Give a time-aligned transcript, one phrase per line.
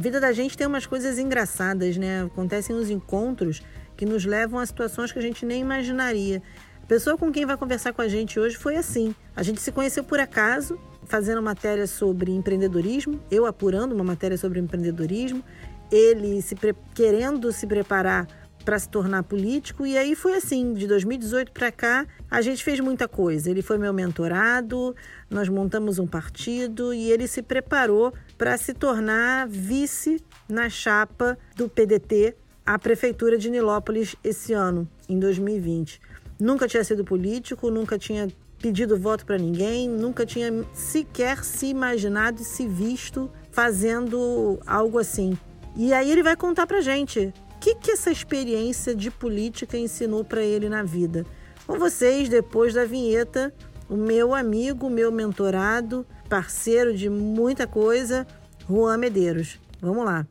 [0.00, 2.24] vida da gente tem umas coisas engraçadas, né?
[2.24, 3.62] Acontecem uns encontros
[3.96, 6.42] que nos levam a situações que a gente nem imaginaria.
[6.82, 9.14] A pessoa com quem vai conversar com a gente hoje foi assim.
[9.36, 14.58] A gente se conheceu por acaso, fazendo matéria sobre empreendedorismo, eu apurando uma matéria sobre
[14.58, 15.44] empreendedorismo,
[15.92, 16.56] ele se
[16.94, 18.26] querendo se preparar
[18.64, 19.86] para se tornar político.
[19.86, 23.50] E aí foi assim, de 2018 para cá, a gente fez muita coisa.
[23.50, 24.94] Ele foi meu mentorado,
[25.28, 31.68] nós montamos um partido e ele se preparou para se tornar vice na chapa do
[31.68, 36.00] PDT à prefeitura de Nilópolis esse ano, em 2020.
[36.38, 38.28] Nunca tinha sido político, nunca tinha
[38.60, 45.36] pedido voto para ninguém, nunca tinha sequer se imaginado e se visto fazendo algo assim.
[45.76, 50.42] E aí ele vai contar pra gente que, que essa experiência de política ensinou para
[50.42, 51.26] ele na vida?
[51.66, 53.54] Com vocês, depois da vinheta,
[53.88, 58.26] o meu amigo, meu mentorado, parceiro de muita coisa,
[58.66, 59.60] Juan Medeiros.
[59.80, 60.26] Vamos lá.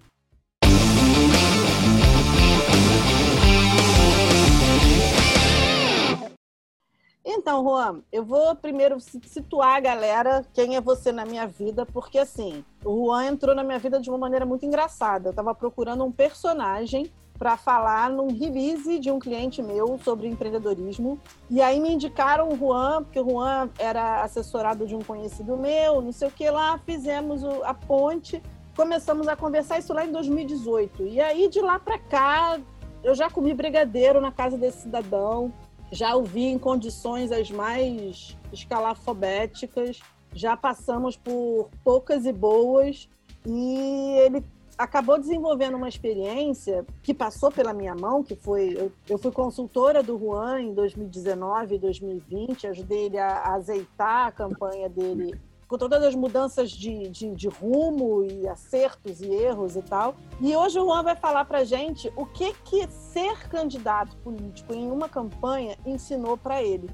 [7.23, 12.17] Então, Juan, eu vou primeiro situar a galera quem é você na minha vida, porque
[12.17, 15.27] assim, o Juan entrou na minha vida de uma maneira muito engraçada.
[15.27, 21.17] Eu estava procurando um personagem para falar num release de um cliente meu sobre empreendedorismo.
[21.49, 26.01] E aí me indicaram o Juan, porque o Juan era assessorado de um conhecido meu,
[26.01, 28.43] não sei o que lá, fizemos a ponte,
[28.75, 31.03] começamos a conversar isso lá em 2018.
[31.07, 32.59] E aí de lá para cá,
[33.01, 35.53] eu já comi brigadeiro na casa desse cidadão,
[35.89, 40.01] já o vi em condições as mais escalafobéticas,
[40.35, 43.09] já passamos por poucas e boas,
[43.45, 44.43] e ele
[44.79, 50.01] acabou desenvolvendo uma experiência que passou pela minha mão, que foi eu, eu fui consultora
[50.01, 55.77] do Juan em 2019 e 2020, ajudei ele a, a azeitar a campanha dele com
[55.77, 60.15] todas as mudanças de, de, de, rumo e acertos e erros e tal.
[60.41, 64.89] E hoje o Juan vai falar para gente o que que ser candidato político em
[64.89, 66.89] uma campanha ensinou para ele.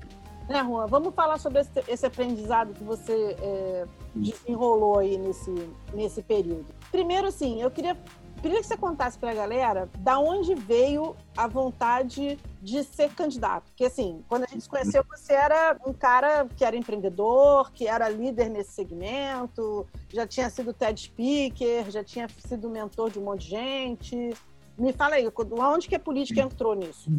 [0.50, 0.86] Né, Juan?
[0.88, 5.52] Vamos falar sobre esse, esse aprendizado que você é, desenrolou aí nesse,
[5.94, 6.68] nesse período.
[6.96, 7.98] Primeiro, assim, eu queria
[8.42, 13.66] queria que você contasse para a galera da onde veio a vontade de ser candidato.
[13.66, 17.86] Porque, assim, quando a gente se conheceu, você era um cara que era empreendedor, que
[17.86, 23.24] era líder nesse segmento, já tinha sido TED Speaker, já tinha sido mentor de um
[23.24, 24.34] monte de gente.
[24.78, 27.12] Me fala aí, onde que a política entrou nisso?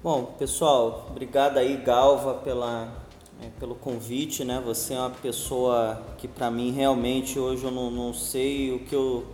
[0.00, 3.02] Bom, pessoal, obrigado aí, Galva, pela,
[3.40, 4.60] é, pelo convite, né?
[4.64, 8.94] Você é uma pessoa que, para mim, realmente, hoje eu não, não sei o que
[8.94, 9.26] eu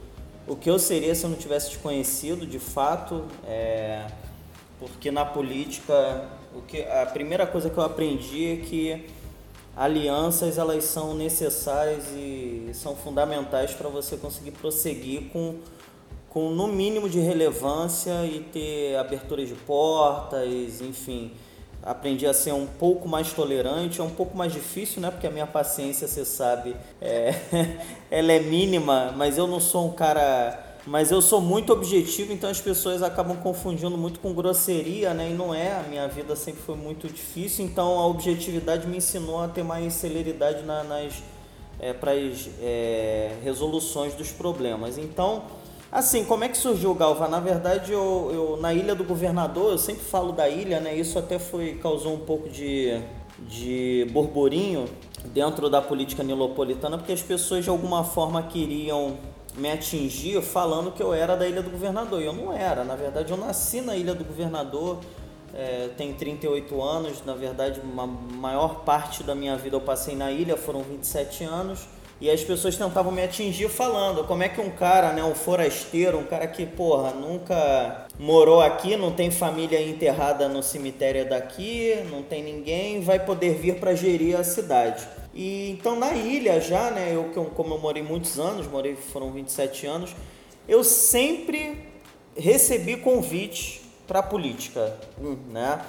[0.49, 4.07] o que eu seria se eu não tivesse te conhecido de fato, é,
[4.81, 9.05] porque na política o que, a primeira coisa que eu aprendi é que
[9.77, 15.57] alianças elas são necessárias e são fundamentais para você conseguir prosseguir com,
[16.31, 21.31] com no mínimo de relevância e ter aberturas de portas, enfim
[21.88, 25.10] aprendi a ser um pouco mais tolerante, é um pouco mais difícil, né?
[25.10, 27.34] Porque a minha paciência, você sabe, é,
[28.10, 30.66] ela é mínima, mas eu não sou um cara.
[30.87, 35.31] Mas eu sou muito objetivo, então as pessoas acabam confundindo muito com grosseria, né?
[35.31, 39.43] E não é, a minha vida sempre foi muito difícil, então a objetividade me ensinou
[39.43, 41.22] a ter mais celeridade na, nas
[41.81, 44.99] é, para as é, resoluções dos problemas.
[44.99, 45.44] Então,
[45.91, 47.26] Assim, como é que surgiu o Galva?
[47.28, 50.94] Na verdade, eu, eu, na Ilha do Governador, eu sempre falo da ilha, né?
[50.94, 53.00] Isso até foi causou um pouco de,
[53.38, 54.84] de burburinho
[55.32, 59.16] dentro da política nilopolitana, porque as pessoas de alguma forma queriam
[59.56, 62.20] me atingir falando que eu era da Ilha do Governador.
[62.20, 62.84] E eu não era.
[62.84, 64.99] Na verdade, eu nasci na Ilha do Governador,
[65.55, 67.25] é, tenho 38 anos.
[67.25, 68.06] Na verdade, a
[68.37, 71.88] maior parte da minha vida eu passei na ilha, foram 27 anos.
[72.21, 76.19] E as pessoas tentavam me atingir falando como é que um cara, né, um forasteiro,
[76.19, 82.23] um cara que, porra, nunca morou aqui, não tem família enterrada no cemitério daqui, não
[82.23, 85.06] tem ninguém, vai poder vir para gerir a cidade.
[85.33, 89.87] E então na ilha já, né, eu como eu morei muitos anos, morei foram 27
[89.87, 90.11] anos,
[90.69, 91.87] eu sempre
[92.37, 94.97] recebi convites para política,
[95.49, 95.81] né?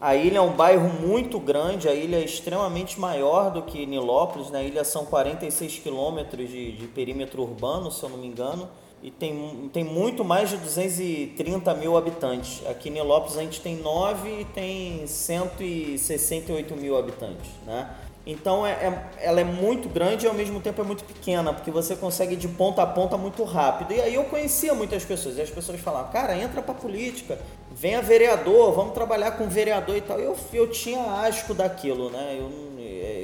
[0.00, 4.48] A ilha é um bairro muito grande, a ilha é extremamente maior do que Nilópolis,
[4.48, 4.60] né?
[4.60, 8.68] A ilha são 46 quilômetros de, de perímetro urbano, se eu não me engano,
[9.02, 12.64] e tem, tem muito mais de 230 mil habitantes.
[12.68, 17.90] Aqui em Nilópolis a gente tem 9 e tem 168 mil habitantes, né?
[18.24, 21.70] Então é, é, ela é muito grande e ao mesmo tempo é muito pequena, porque
[21.70, 23.92] você consegue ir de ponta a ponta muito rápido.
[23.92, 27.38] E aí eu conhecia muitas pessoas, e as pessoas falavam, cara, entra pra política,
[27.78, 30.18] venha vereador, vamos trabalhar com vereador e tal.
[30.18, 32.36] Eu, eu tinha asco daquilo, né?
[32.38, 32.68] Eu,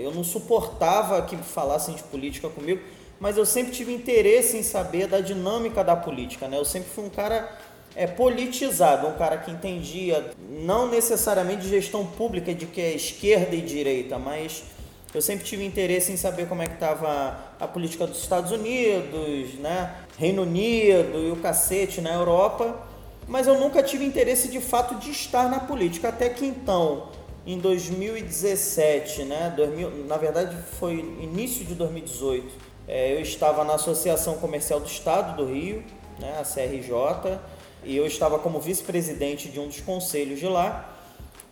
[0.05, 2.81] eu não suportava que falassem de política comigo,
[3.19, 6.59] mas eu sempre tive interesse em saber da dinâmica da política, né?
[6.59, 7.51] Eu sempre fui um cara
[7.97, 13.57] é, politizado, um cara que entendia não necessariamente de gestão pública, de que é esquerda
[13.57, 14.65] e direita, mas
[15.15, 19.55] eu sempre tive interesse em saber como é que estava a política dos Estados Unidos,
[19.55, 19.95] né?
[20.19, 22.77] Reino Unido e o cacete na Europa,
[23.27, 27.09] mas eu nunca tive interesse de fato de estar na política, até que então,
[27.47, 29.53] em 2017, né?
[29.57, 32.47] 2000, na verdade foi início de 2018,
[32.87, 35.83] é, eu estava na Associação Comercial do Estado do Rio,
[36.19, 36.39] né?
[36.39, 37.39] A CRJ,
[37.85, 40.91] e eu estava como vice-presidente de um dos conselhos de lá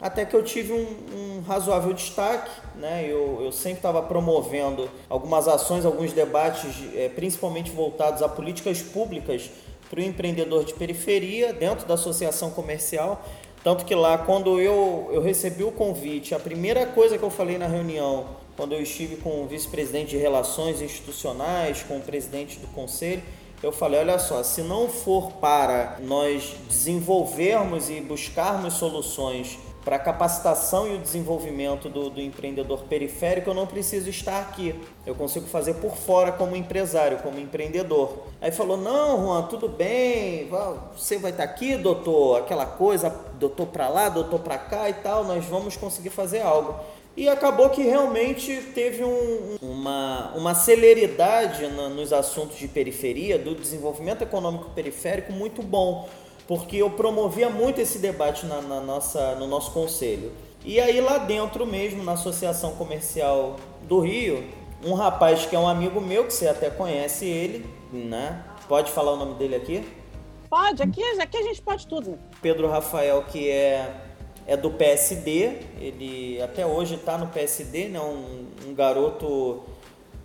[0.02, 2.50] até que eu tive um, um razoável destaque.
[2.74, 3.06] Né?
[3.06, 9.48] Eu, eu sempre estava promovendo algumas ações, alguns debates, é, principalmente voltados a políticas públicas
[9.92, 13.22] para o empreendedor de periferia, dentro da associação comercial.
[13.62, 17.58] Tanto que lá, quando eu, eu recebi o convite, a primeira coisa que eu falei
[17.58, 18.24] na reunião,
[18.56, 23.22] quando eu estive com o vice-presidente de Relações Institucionais, com o presidente do conselho,
[23.62, 29.98] eu falei: olha só, se não for para nós desenvolvermos e buscarmos soluções para a
[29.98, 34.74] capacitação e o desenvolvimento do, do, empreendedor periférico, eu não preciso estar aqui.
[35.04, 38.26] Eu consigo fazer por fora como empresário, como empreendedor.
[38.40, 40.48] Aí falou: Não, Juan, tudo bem,
[40.96, 45.24] você vai estar aqui, doutor, aquela coisa, doutor para lá, doutor para cá e tal,
[45.24, 46.74] nós vamos conseguir fazer algo.
[47.14, 53.54] E acabou que realmente teve um, uma, uma celeridade no, nos assuntos de periferia, do
[53.54, 56.08] desenvolvimento econômico periférico muito bom
[56.46, 60.32] porque eu promovia muito esse debate na, na, nossa, no nosso conselho.
[60.64, 64.44] E aí lá dentro mesmo, na Associação Comercial do Rio,
[64.84, 68.44] um rapaz que é um amigo meu, que você até conhece ele, né?
[68.68, 69.84] Pode falar o nome dele aqui?
[70.48, 72.18] Pode, aqui, aqui a gente pode tudo.
[72.40, 73.90] Pedro Rafael, que é,
[74.46, 78.00] é do PSD, ele até hoje está no PSD, né?
[78.00, 79.62] Um, um garoto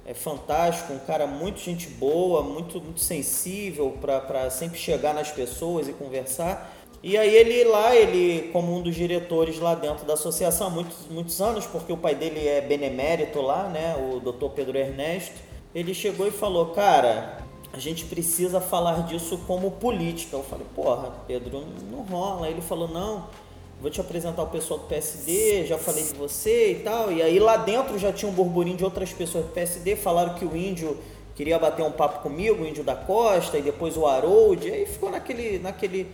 [0.07, 5.89] é fantástico, um cara muito gente boa, muito, muito sensível para sempre chegar nas pessoas
[5.89, 6.73] e conversar.
[7.03, 11.07] E aí ele lá, ele como um dos diretores lá dentro da associação há muitos,
[11.09, 14.47] muitos anos, porque o pai dele é benemérito lá, né, o Dr.
[14.55, 15.35] Pedro Ernesto,
[15.75, 20.37] ele chegou e falou, cara, a gente precisa falar disso como política.
[20.37, 22.49] Eu falei, porra, Pedro, não rola.
[22.49, 23.27] Ele falou, não,
[23.81, 27.11] vou te apresentar o pessoal do PSD, já falei de você e tal.
[27.11, 30.45] E aí lá dentro já tinha um burburinho de outras pessoas do PSD, falaram que
[30.45, 30.97] o índio
[31.35, 35.11] queria bater um papo comigo, o índio da Costa, e depois o Harold, aí ficou
[35.11, 36.07] naquele, naquele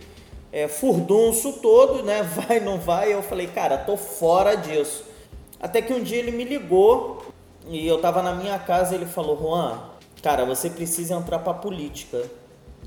[0.52, 2.22] é, furdunço todo, né?
[2.36, 3.12] Vai, não vai.
[3.12, 5.04] Eu falei, cara, tô fora disso.
[5.58, 7.24] Até que um dia ele me ligou
[7.66, 9.80] e eu tava na minha casa e ele falou, Juan,
[10.22, 12.22] cara, você precisa entrar pra política.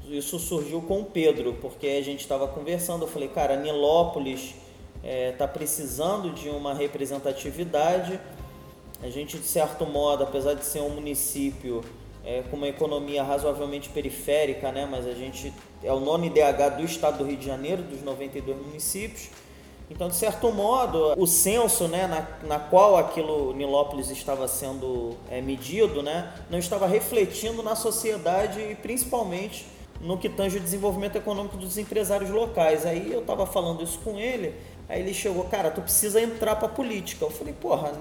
[0.07, 3.01] Isso surgiu com o Pedro, porque a gente estava conversando.
[3.01, 4.53] Eu falei, cara, Nilópolis
[5.07, 8.19] está é, tá precisando de uma representatividade.
[9.01, 11.81] A gente, de certo modo, apesar de ser um município
[12.25, 16.83] é, com uma economia razoavelmente periférica, né, mas a gente é o nono IDH do
[16.83, 19.29] estado do Rio de Janeiro, dos 92 municípios.
[19.89, 25.39] Então, de certo modo, o censo né, na, na qual aquilo Nilópolis estava sendo é,
[25.39, 29.65] medido né, não estava refletindo na sociedade e principalmente
[30.01, 32.85] no que tange o desenvolvimento econômico dos empresários locais.
[32.85, 34.53] Aí eu estava falando isso com ele,
[34.89, 37.25] Aí ele chegou, cara, tu precisa entrar pra política.
[37.25, 37.91] Eu falei, porra,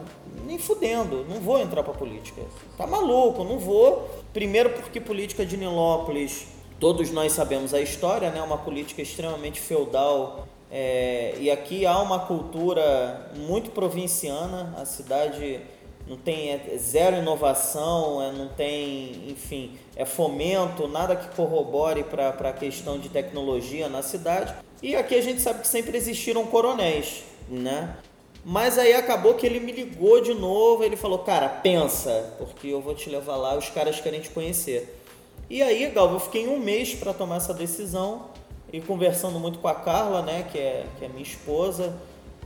[0.45, 2.41] nem fudendo, não vou entrar pra política.
[2.77, 4.09] Tá maluco, não vou.
[4.33, 6.47] Primeiro porque política de Nilópolis,
[6.79, 8.41] todos nós sabemos a história, né?
[8.41, 10.47] Uma política extremamente feudal.
[10.71, 15.61] É, e aqui há uma cultura muito provinciana, a cidade
[16.09, 22.29] não tem é, zero inovação, é, não tem, enfim, é fomento, nada que corrobore para
[22.29, 24.55] a questão de tecnologia na cidade.
[24.83, 27.97] E aqui a gente sabe que sempre existiram coronéis, né?
[28.45, 32.81] Mas aí acabou que ele me ligou de novo, ele falou, cara, pensa, porque eu
[32.81, 35.01] vou te levar lá, os caras querem te conhecer.
[35.49, 38.27] E aí, Galva, eu fiquei um mês para tomar essa decisão
[38.73, 41.93] e conversando muito com a Carla, né, que é, que é minha esposa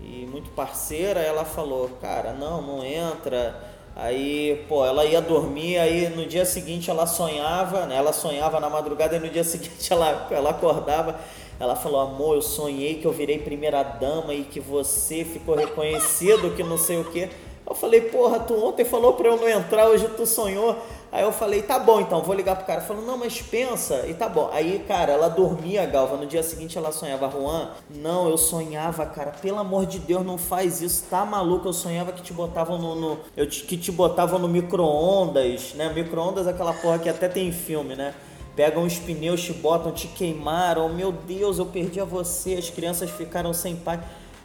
[0.00, 3.61] e muito parceira, ela falou, cara, não, não entra.
[3.97, 8.71] Aí, pô, ela ia dormir, aí no dia seguinte ela sonhava, né, ela sonhava na
[8.71, 11.19] madrugada e no dia seguinte ela, ela acordava
[11.61, 16.57] ela falou: Amor, eu sonhei que eu virei primeira dama e que você ficou reconhecido,
[16.57, 17.29] que não sei o que.
[17.71, 20.77] Eu falei: Porra, tu ontem falou pra eu não entrar, hoje tu sonhou.
[21.12, 22.81] Aí eu falei: Tá bom então, vou ligar pro cara.
[22.81, 24.09] Falou: Não, mas pensa.
[24.09, 24.50] E tá bom.
[24.53, 26.17] Aí, cara, ela dormia, Galva.
[26.17, 29.31] No dia seguinte ela sonhava: Juan, não, eu sonhava, cara.
[29.41, 31.05] Pelo amor de Deus, não faz isso.
[31.09, 31.69] Tá maluco?
[31.69, 32.97] Eu sonhava que te botavam no.
[32.97, 35.93] no eu te, que te botavam no micro-ondas, né?
[35.95, 38.12] Micro-ondas é aquela porra que até tem filme, né?
[38.57, 43.09] pegam os pneus, te botam, te queimaram, meu Deus, eu perdi a você, as crianças
[43.09, 44.00] ficaram sem pai.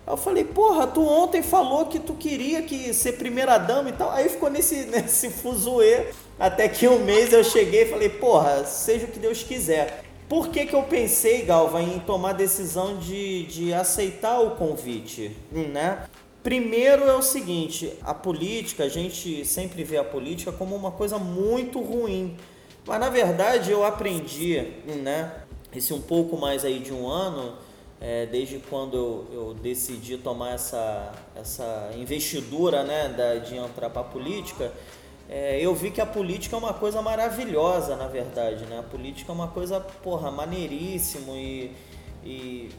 [0.07, 4.11] Eu falei, porra, tu ontem falou que tu queria que ser primeira dama e tal.
[4.11, 6.07] Aí ficou nesse, nesse fuzuê.
[6.39, 10.03] Até que um mês eu cheguei e falei, porra, seja o que Deus quiser.
[10.27, 15.35] Por que, que eu pensei, Galva, em tomar a decisão de, de aceitar o convite?
[15.51, 16.07] Né?
[16.43, 21.17] Primeiro é o seguinte, a política, a gente sempre vê a política como uma coisa
[21.17, 22.37] muito ruim.
[22.85, 25.31] Mas na verdade eu aprendi, né,
[25.75, 27.55] esse um pouco mais aí de um ano,
[27.99, 34.01] é, desde quando eu, eu, decidi tomar essa, essa investidura né, da, de entrar para
[34.01, 34.71] a política,
[35.29, 38.65] é, eu vi que a política é uma coisa maravilhosa, na verdade.
[38.65, 38.79] Né?
[38.79, 41.71] A política é uma coisa, porra, maneiríssimo e,
[42.23, 42.69] e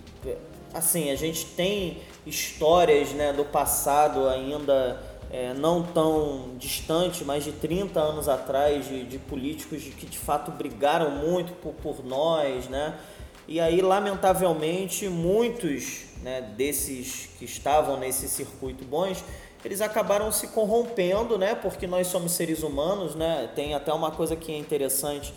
[0.73, 7.53] assim, a gente tem histórias né, do passado ainda é, não tão distante, mais de
[7.53, 12.99] 30 anos atrás, de, de políticos que de fato brigaram muito por, por nós, né?
[13.49, 19.23] E aí, lamentavelmente, muitos né, desses que estavam nesse circuito bons,
[19.65, 21.55] eles acabaram se corrompendo, né?
[21.55, 23.49] Porque nós somos seres humanos, né?
[23.55, 25.33] Tem até uma coisa que é interessante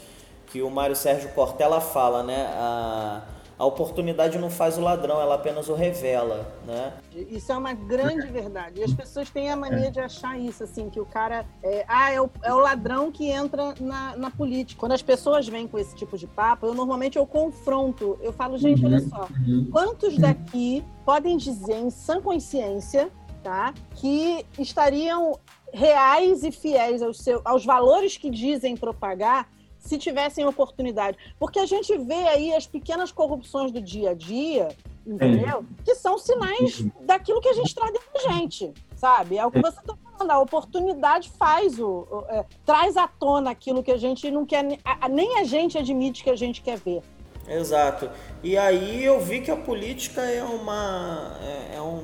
[0.47, 2.47] que o Mário Sérgio Cortella fala, né?
[2.53, 3.21] A,
[3.59, 6.93] a oportunidade não faz o ladrão, ela apenas o revela, né?
[7.13, 8.79] Isso é uma grande verdade.
[8.79, 12.09] E as pessoas têm a mania de achar isso, assim, que o cara é, ah,
[12.09, 14.79] é o, é o ladrão que entra na, na política.
[14.79, 18.17] Quando as pessoas vêm com esse tipo de papo, eu normalmente eu confronto.
[18.21, 19.67] Eu falo, gente, olha uhum, só, uhum.
[19.69, 23.11] quantos daqui podem dizer em sã consciência,
[23.43, 25.37] tá, que estariam
[25.73, 29.49] reais e fiéis aos, seus, aos valores que dizem propagar
[29.89, 31.17] se tivessem oportunidade.
[31.39, 34.67] Porque a gente vê aí as pequenas corrupções do dia a dia,
[35.05, 35.65] entendeu?
[35.83, 39.39] Que são sinais daquilo que a gente traz dentro da gente, sabe?
[39.39, 42.07] É o que você está falando, a oportunidade faz o.
[42.11, 44.63] o é, traz à tona aquilo que a gente não quer,
[45.09, 47.01] nem a gente admite que a gente quer ver.
[47.47, 48.11] Exato.
[48.43, 51.35] E aí eu vi que a política é uma.
[51.41, 52.03] é, é um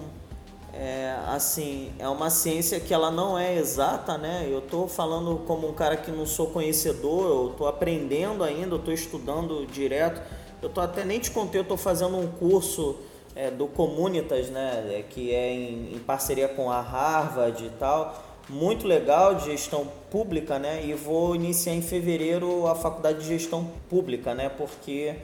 [0.77, 4.45] é, assim, é uma ciência que ela não é exata, né?
[4.49, 8.79] Eu estou falando como um cara que não sou conhecedor, eu estou aprendendo ainda, eu
[8.79, 10.21] estou estudando direto.
[10.61, 12.97] Eu tô até nem te contei, eu estou fazendo um curso
[13.33, 14.97] é, do Comunitas, né?
[14.99, 18.23] É, que é em, em, parceria com a Harvard e tal.
[18.49, 20.85] Muito legal de gestão pública, né?
[20.85, 24.49] E vou iniciar em fevereiro a faculdade de gestão pública, né?
[24.49, 25.15] Porque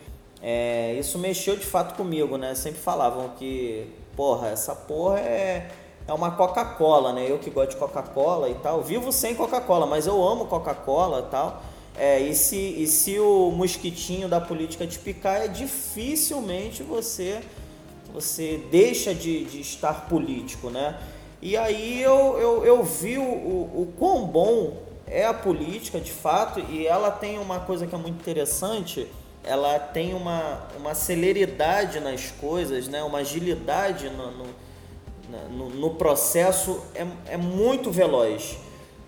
[0.42, 2.56] é, isso mexeu de fato comigo, né?
[2.56, 5.72] Sempre falavam que porra, essa porra é,
[6.08, 7.26] é uma Coca-Cola, né?
[7.30, 11.32] Eu que gosto de Coca-Cola e tal, vivo sem Coca-Cola, mas eu amo Coca-Cola e
[11.32, 11.62] tal.
[11.98, 17.42] É, e, se, e se o mosquitinho da política te picar, é dificilmente você
[18.14, 21.00] você deixa de, de estar político, né?
[21.42, 24.78] E aí eu, eu, eu vi o, o, quão bom
[25.08, 29.08] é a política de fato, e ela tem uma coisa que é muito interessante,
[29.44, 33.02] ela tem uma, uma celeridade nas coisas, né?
[33.04, 34.46] uma agilidade no, no,
[35.50, 38.58] no, no processo, é, é muito veloz.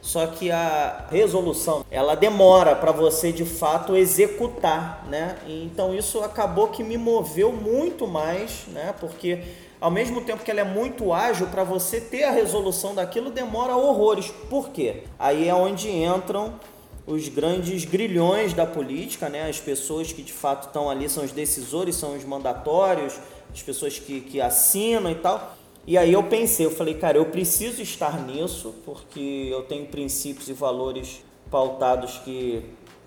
[0.02, 5.38] Só que a resolução, ela demora para você de fato executar, né?
[5.48, 8.94] Então isso acabou que me moveu muito mais, né?
[9.00, 9.42] Porque
[9.80, 13.78] ao mesmo tempo que ela é muito ágil para você ter a resolução daquilo demora
[13.78, 14.30] horrores.
[14.50, 15.04] Por quê?
[15.18, 16.56] Aí é onde entram
[17.06, 19.50] os grandes grilhões da política, né?
[19.50, 23.20] as pessoas que de fato estão ali são os decisores, são os mandatórios,
[23.54, 25.56] as pessoas que, que assinam e tal.
[25.86, 30.48] E aí eu pensei, eu falei, cara, eu preciso estar nisso, porque eu tenho princípios
[30.48, 32.64] e valores pautados que,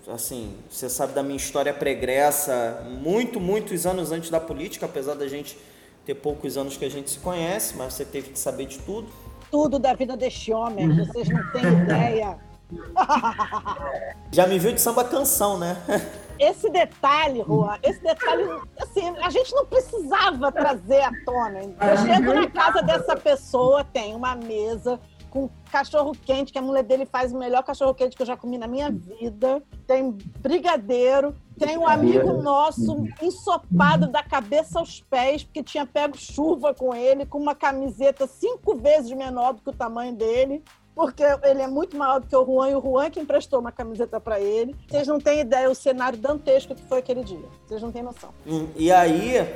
[0.07, 5.27] assim, você sabe da minha história pregressa, muito, muitos anos antes da política, apesar da
[5.27, 5.57] gente
[6.05, 9.07] ter poucos anos que a gente se conhece, mas você teve que saber de tudo.
[9.49, 12.37] Tudo da vida deste homem, vocês não têm ideia.
[14.31, 15.77] Já me viu de samba canção, né?
[16.39, 18.43] Esse detalhe, Juan, esse detalhe,
[18.79, 21.61] assim, a gente não precisava trazer à tona.
[21.61, 24.99] Eu chego na casa dessa pessoa, tem uma mesa
[25.31, 28.37] com cachorro quente, que a mulher dele faz o melhor cachorro quente que eu já
[28.37, 29.63] comi na minha vida.
[29.87, 36.71] Tem brigadeiro, tem um amigo nosso ensopado da cabeça aos pés, porque tinha pego chuva
[36.71, 40.63] com ele, com uma camiseta cinco vezes menor do que o tamanho dele
[40.97, 43.71] porque ele é muito maior do que o Juan, e o Juan que emprestou uma
[43.71, 44.75] camiseta para ele.
[44.89, 47.45] Vocês não têm ideia o cenário dantesco que foi aquele dia.
[47.67, 48.31] Vocês não têm noção.
[48.47, 49.47] Hum, e aí,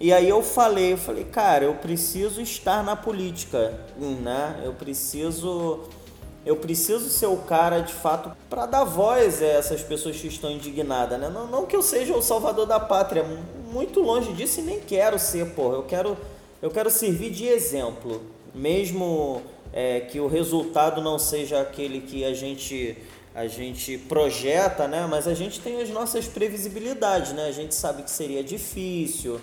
[0.00, 4.60] e aí eu falei, eu falei, cara, eu preciso estar na política, né?
[4.64, 5.84] Eu preciso
[6.44, 10.50] eu preciso ser o cara de fato para dar voz a essas pessoas que estão
[10.50, 11.28] indignadas, né?
[11.28, 13.24] Não, não, que eu seja o salvador da pátria,
[13.70, 15.76] muito longe disso e nem quero ser, porra.
[15.76, 16.16] Eu quero
[16.60, 18.20] eu quero servir de exemplo,
[18.52, 19.40] mesmo
[19.72, 22.96] é, que o resultado não seja aquele que a gente
[23.34, 25.06] a gente projeta, né?
[25.08, 27.46] Mas a gente tem as nossas previsibilidades, né?
[27.46, 29.40] A gente sabe que seria difícil,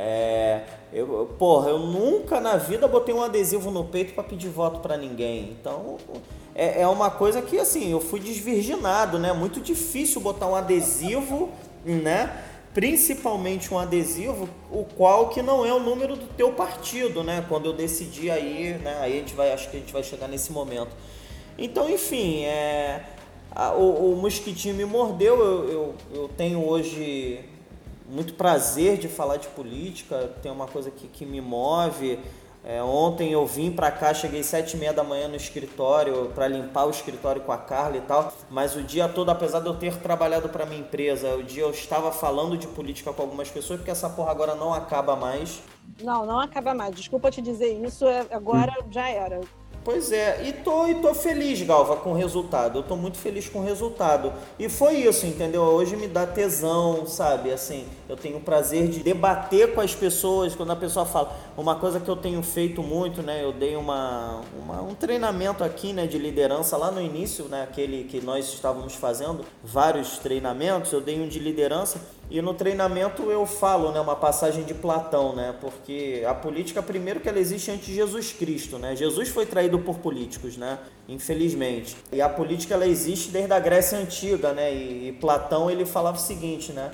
[0.00, 4.78] É, eu, porra, eu nunca na vida botei um adesivo no peito para pedir voto
[4.78, 5.56] para ninguém.
[5.58, 5.96] Então,
[6.54, 9.32] é, é uma coisa que, assim, eu fui desvirginado, né?
[9.32, 11.50] Muito difícil botar um adesivo,
[11.84, 12.30] né?
[12.74, 17.44] Principalmente um adesivo, o qual que não é o número do teu partido, né?
[17.48, 18.98] Quando eu decidi aí, né?
[19.00, 20.94] Aí a gente vai, acho que a gente vai chegar nesse momento.
[21.56, 23.04] Então, enfim, é,
[23.50, 25.38] a, o, o mosquitinho me mordeu.
[25.38, 27.40] Eu, eu, eu tenho hoje
[28.08, 32.18] muito prazer de falar de política, tem uma coisa que, que me move.
[32.68, 36.46] É, ontem eu vim para cá, cheguei sete e meia da manhã no escritório para
[36.46, 38.30] limpar o escritório com a Carla e tal.
[38.50, 41.70] Mas o dia todo, apesar de eu ter trabalhado para minha empresa, o dia eu
[41.70, 45.62] estava falando de política com algumas pessoas porque essa porra agora não acaba mais.
[46.02, 46.94] Não, não acaba mais.
[46.94, 48.92] Desculpa te dizer isso, é, agora hum.
[48.92, 49.40] já era.
[49.82, 52.80] Pois é, e tô, e tô feliz, Galva, com o resultado.
[52.80, 54.30] Eu tô muito feliz com o resultado.
[54.58, 55.62] E foi isso, entendeu?
[55.62, 57.50] Hoje me dá tesão, sabe?
[57.50, 60.54] Assim, eu tenho o prazer de debater com as pessoas.
[60.54, 63.44] Quando a pessoa fala, uma coisa que eu tenho feito muito, né?
[63.44, 67.64] Eu dei uma, uma um treinamento aqui, né, de liderança lá no início, né?
[67.64, 70.92] Aquele que nós estávamos fazendo, vários treinamentos.
[70.92, 72.00] Eu dei um de liderança
[72.30, 77.20] e no treinamento eu falo, né, uma passagem de Platão, né, porque a política primeiro
[77.20, 78.94] que ela existe antes de Jesus Cristo, né?
[78.94, 80.78] Jesus foi traído por políticos, né?
[81.08, 81.96] Infelizmente.
[82.12, 84.72] E a política ela existe desde a Grécia antiga, né?
[84.72, 86.90] E, e Platão ele falava o seguinte, né?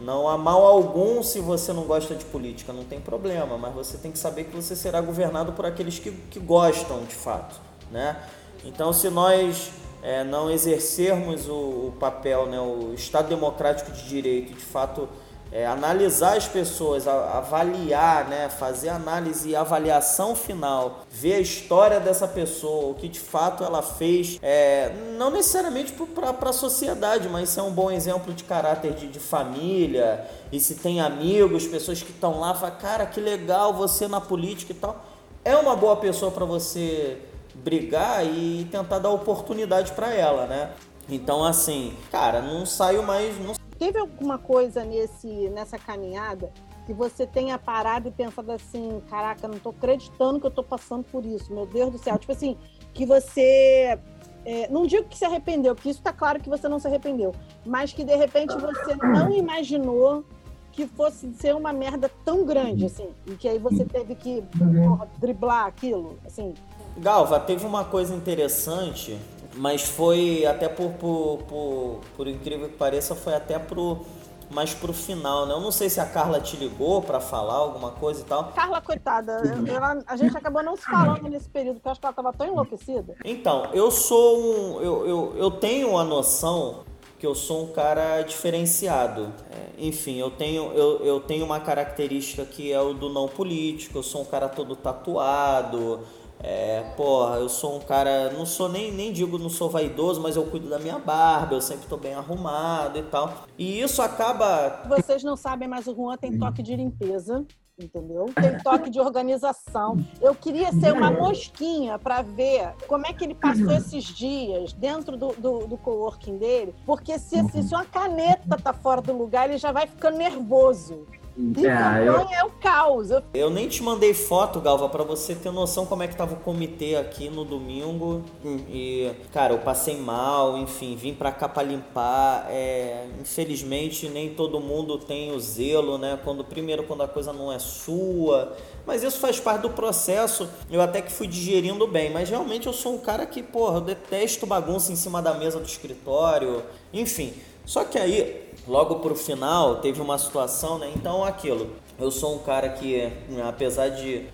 [0.00, 3.98] Não há mal algum se você não gosta de política, não tem problema, mas você
[3.98, 7.56] tem que saber que você será governado por aqueles que, que gostam de fato,
[7.90, 8.16] né?
[8.64, 9.70] Então, se nós
[10.02, 11.52] é, não exercermos o,
[11.88, 15.08] o, papel, né, o Estado democrático de direito, de fato
[15.50, 22.28] é, analisar as pessoas, avaliar, né, fazer análise e avaliação final, ver a história dessa
[22.28, 27.60] pessoa, o que de fato ela fez, é, não necessariamente para a sociedade, mas se
[27.60, 32.10] é um bom exemplo de caráter de, de família, e se tem amigos, pessoas que
[32.10, 35.04] estão lá, fala, cara, que legal você na política e tal,
[35.44, 37.18] é uma boa pessoa para você
[37.54, 40.70] brigar e tentar dar oportunidade para ela, né?
[41.08, 43.38] Então, assim, cara, não saiu mais.
[43.38, 43.54] Não...
[43.78, 46.50] Teve alguma coisa nesse, nessa caminhada
[46.84, 51.04] que você tenha parado e pensado assim: caraca, não tô acreditando que eu tô passando
[51.04, 52.18] por isso, meu Deus do céu.
[52.18, 52.56] Tipo assim,
[52.92, 53.98] que você.
[54.44, 57.34] É, não digo que se arrependeu, porque isso tá claro que você não se arrependeu,
[57.66, 60.24] mas que de repente você não imaginou
[60.72, 65.08] que fosse ser uma merda tão grande, assim, e que aí você teve que porra,
[65.18, 66.54] driblar aquilo, assim.
[66.96, 69.18] Galva, teve uma coisa interessante,
[69.54, 74.04] mas foi até por, por, por, por incrível que pareça, foi até pro
[74.50, 75.52] mais pro final, né?
[75.52, 78.52] Eu não sei se a Carla te ligou para falar alguma coisa e tal.
[78.52, 82.06] Carla, coitada, ela, a gente acabou não se falando nesse período, porque eu acho que
[82.06, 83.14] ela tava tão enlouquecida.
[83.24, 84.80] Então, eu sou um.
[84.80, 86.84] Eu, eu, eu tenho a noção
[87.18, 89.32] que eu sou um cara diferenciado.
[89.50, 93.98] É, enfim, eu tenho, eu, eu tenho uma característica que é o do não político,
[93.98, 96.00] eu sou um cara todo tatuado.
[96.40, 100.36] É, porra, eu sou um cara, não sou nem, nem digo não sou vaidoso, mas
[100.36, 103.44] eu cuido da minha barba, eu sempre tô bem arrumado e tal.
[103.56, 104.84] E isso acaba.
[104.88, 107.44] Vocês não sabem, mas o Juan tem toque de limpeza,
[107.78, 108.26] entendeu?
[108.34, 109.96] Tem toque de organização.
[110.20, 115.16] Eu queria ser uma mosquinha para ver como é que ele passou esses dias dentro
[115.16, 119.48] do, do, do coworking dele, porque se, se, se uma caneta tá fora do lugar,
[119.48, 121.06] ele já vai ficando nervoso.
[121.38, 122.16] É, eu...
[122.16, 123.10] é o caos.
[123.32, 126.40] Eu nem te mandei foto, Galva, para você ter noção como é que tava o
[126.40, 128.24] comitê aqui no domingo.
[128.68, 132.46] E, cara, eu passei mal, enfim, vim pra cá pra limpar.
[132.50, 136.18] É, infelizmente, nem todo mundo tem o zelo, né?
[136.24, 138.56] Quando, primeiro, quando a coisa não é sua.
[138.84, 140.48] Mas isso faz parte do processo.
[140.68, 142.10] Eu até que fui digerindo bem.
[142.10, 145.60] Mas realmente eu sou um cara que, porra, eu detesto bagunça em cima da mesa
[145.60, 146.64] do escritório.
[146.92, 147.32] Enfim.
[147.64, 150.92] Só que aí, logo pro final teve uma situação, né?
[150.94, 151.70] Então aquilo.
[151.98, 153.10] Eu sou um cara que,
[153.48, 154.26] apesar de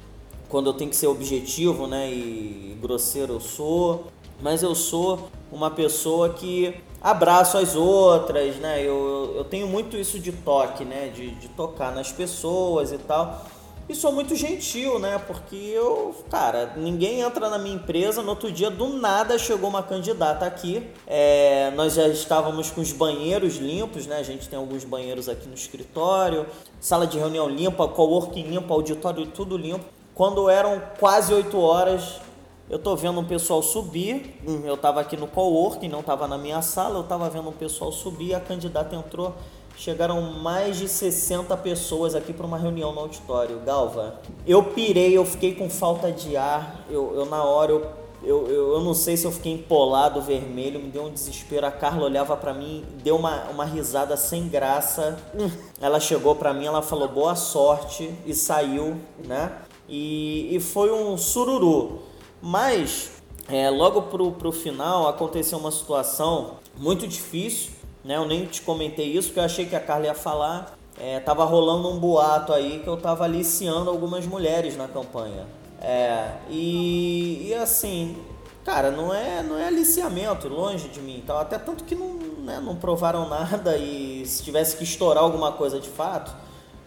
[0.49, 4.09] quando eu tenho que ser objetivo, né, e grosseiro eu sou,
[4.43, 8.83] mas eu sou uma pessoa que abraço as outras, né?
[8.83, 11.09] Eu, eu tenho muito isso de toque, né?
[11.09, 13.47] De, de tocar nas pessoas e tal.
[13.87, 15.19] E sou muito gentil, né?
[15.27, 18.23] Porque eu, cara, ninguém entra na minha empresa.
[18.23, 20.89] No outro dia, do nada, chegou uma candidata aqui.
[21.07, 24.17] É, nós já estávamos com os banheiros limpos, né?
[24.17, 26.47] A gente tem alguns banheiros aqui no escritório,
[26.81, 29.85] sala de reunião limpa, coworking limpo, auditório tudo limpo.
[30.15, 32.21] Quando eram quase 8 horas,
[32.71, 34.41] eu tô vendo um pessoal subir.
[34.47, 37.53] Hum, eu tava aqui no coworking, não tava na minha sala, eu tava vendo um
[37.53, 39.35] pessoal subir, a candidata entrou
[39.77, 43.61] Chegaram mais de 60 pessoas aqui para uma reunião no auditório.
[43.61, 46.85] Galva, eu pirei, eu fiquei com falta de ar.
[46.89, 47.91] Eu, eu na hora, eu,
[48.23, 51.67] eu, eu, não sei se eu fiquei empolado, vermelho, me deu um desespero.
[51.67, 55.19] A Carla olhava para mim, deu uma, uma risada sem graça.
[55.81, 59.53] Ela chegou para mim, ela falou boa sorte e saiu, né?
[59.89, 62.03] E, e foi um sururu.
[62.41, 63.11] Mas,
[63.49, 67.73] é, logo pro, pro final, aconteceu uma situação muito difícil,
[68.05, 68.17] né?
[68.17, 70.77] Eu nem te comentei isso, porque eu achei que a Carla ia falar.
[71.01, 75.47] É, tava rolando um boato aí que eu tava aliciando algumas mulheres na campanha.
[75.81, 78.17] É, e, e assim,
[78.65, 81.19] cara, não é, não é aliciamento, longe de mim.
[81.19, 82.15] Então, até tanto que não,
[82.45, 86.35] né, não provaram nada e se tivesse que estourar alguma coisa de fato,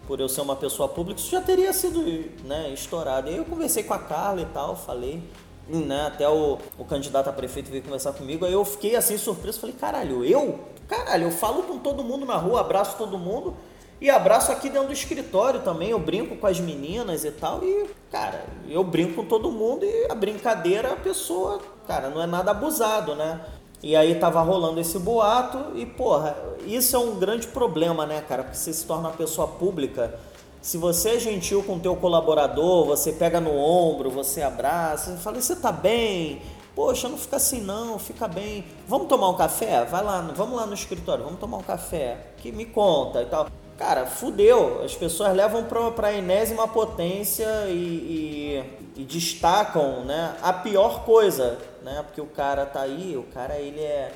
[0.06, 2.02] por eu ser uma pessoa pública, isso já teria sido
[2.44, 3.28] né, estourado.
[3.28, 5.22] E aí eu conversei com a Carla e tal, falei,
[5.68, 9.60] né, até o, o candidato a prefeito veio conversar comigo, aí eu fiquei assim surpreso,
[9.60, 10.58] falei, caralho, eu?
[10.88, 13.54] Caralho, eu falo com todo mundo na rua, abraço todo mundo,
[14.00, 17.62] e abraço aqui dentro do escritório também, eu brinco com as meninas e tal.
[17.62, 22.26] E, cara, eu brinco com todo mundo e a brincadeira, a pessoa, cara, não é
[22.26, 23.40] nada abusado, né?
[23.82, 28.42] E aí tava rolando esse boato e, porra, isso é um grande problema, né, cara?
[28.42, 30.18] Porque você se torna uma pessoa pública.
[30.60, 35.22] Se você é gentil com o teu colaborador, você pega no ombro, você abraça, você
[35.22, 36.40] fala, você tá bem?
[36.78, 38.64] Poxa, não fica assim não, fica bem.
[38.86, 39.84] Vamos tomar um café?
[39.84, 42.18] Vai lá, vamos lá no escritório, vamos tomar um café.
[42.36, 43.48] Que me conta e tal.
[43.76, 44.84] Cara, fudeu.
[44.84, 47.72] As pessoas levam para a enésima potência e,
[48.94, 52.04] e, e, destacam né, a pior coisa, né?
[52.06, 54.12] Porque o cara tá aí, o cara ele é,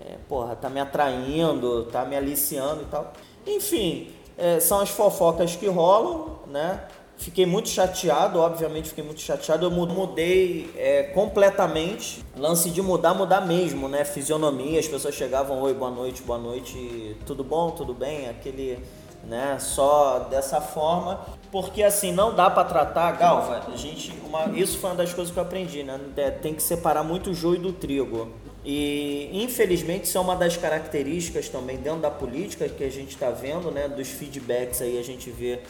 [0.00, 3.12] é porra, tá me atraindo, tá me aliciando e tal.
[3.46, 6.84] Enfim, é, são as fofocas que rolam, né?
[7.18, 9.66] Fiquei muito chateado, obviamente fiquei muito chateado.
[9.66, 12.24] Eu mudei é, completamente.
[12.36, 14.04] Lance de mudar, mudar mesmo, né?
[14.04, 18.28] Fisionomia, as pessoas chegavam, oi, boa noite, boa noite, tudo bom, tudo bem?
[18.28, 18.78] Aquele,
[19.24, 19.56] né?
[19.58, 23.64] Só dessa forma, porque assim não dá para tratar, Galva.
[23.66, 25.98] A gente, uma, isso foi uma das coisas que eu aprendi, né?
[26.16, 28.28] É, tem que separar muito o joio do trigo.
[28.64, 33.30] E infelizmente isso é uma das características também dentro da política que a gente está
[33.30, 33.88] vendo, né?
[33.88, 35.60] Dos feedbacks aí a gente vê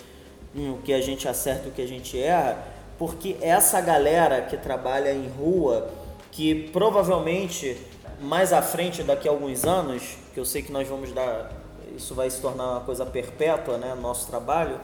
[0.54, 2.58] o que a gente acerta e o que a gente erra,
[2.98, 5.90] porque essa galera que trabalha em rua,
[6.32, 7.76] que provavelmente
[8.20, 11.52] mais à frente, daqui a alguns anos, que eu sei que nós vamos dar,
[11.96, 14.80] isso vai se tornar uma coisa perpétua, né, nosso trabalho,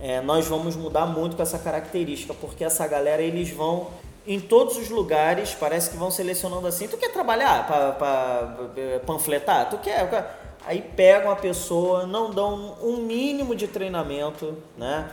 [0.00, 3.88] é, nós vamos mudar muito com essa característica, porque essa galera eles vão
[4.26, 9.70] em todos os lugares, parece que vão selecionando assim, tu quer trabalhar para panfletar?
[9.70, 10.47] Tu quer?
[10.68, 15.10] Aí pegam a pessoa, não dão um mínimo de treinamento, né?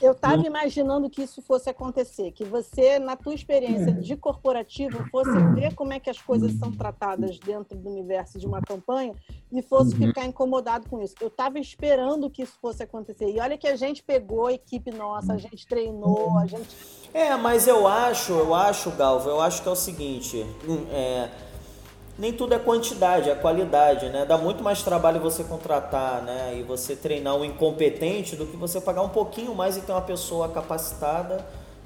[0.00, 5.30] Eu estava imaginando que isso fosse acontecer, que você, na tua experiência de corporativo, fosse
[5.54, 9.14] ver como é que as coisas são tratadas dentro do universo de uma campanha
[9.52, 10.06] e fosse uhum.
[10.06, 11.14] ficar incomodado com isso.
[11.20, 13.30] Eu estava esperando que isso fosse acontecer.
[13.30, 16.68] E olha que a gente pegou a equipe nossa, a gente treinou, a gente...
[17.12, 21.49] É, mas eu acho, eu acho, Galvo, eu acho que é o seguinte, hum, é
[22.20, 24.26] nem tudo é quantidade, é qualidade, né?
[24.26, 26.54] Dá muito mais trabalho você contratar, né?
[26.58, 30.02] E você treinar um incompetente do que você pagar um pouquinho mais e ter uma
[30.02, 31.42] pessoa capacitada,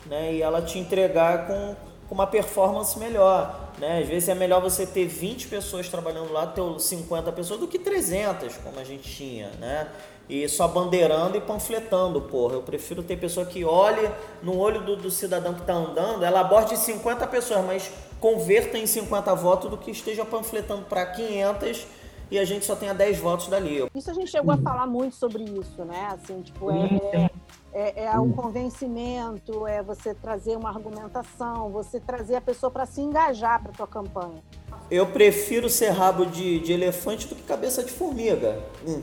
[0.07, 0.35] né?
[0.35, 1.77] E ela te entregar com,
[2.09, 4.01] com uma performance melhor, né?
[4.01, 7.79] Às vezes é melhor você ter 20 pessoas trabalhando lá, ter 50 pessoas, do que
[7.79, 9.87] 300, como a gente tinha, né?
[10.29, 12.55] e só bandeirando e panfletando, porra.
[12.55, 14.11] Eu prefiro ter pessoa que olhe
[14.43, 17.91] no olho do, do cidadão que está andando, ela aborde 50 pessoas, mas
[18.25, 21.87] converta em 50 votos do que esteja panfletando para 500
[22.31, 23.87] e a gente só tenha 10 votos dali.
[23.95, 26.09] Isso a gente chegou a falar muito sobre isso, né?
[26.11, 27.31] Assim, tipo, é,
[27.75, 33.03] é, é o convencimento, é você trazer uma argumentação, você trazer a pessoa para se
[33.03, 34.43] engajar para tua campanha.
[34.91, 38.59] Eu prefiro ser rabo de, de elefante do que cabeça de formiga,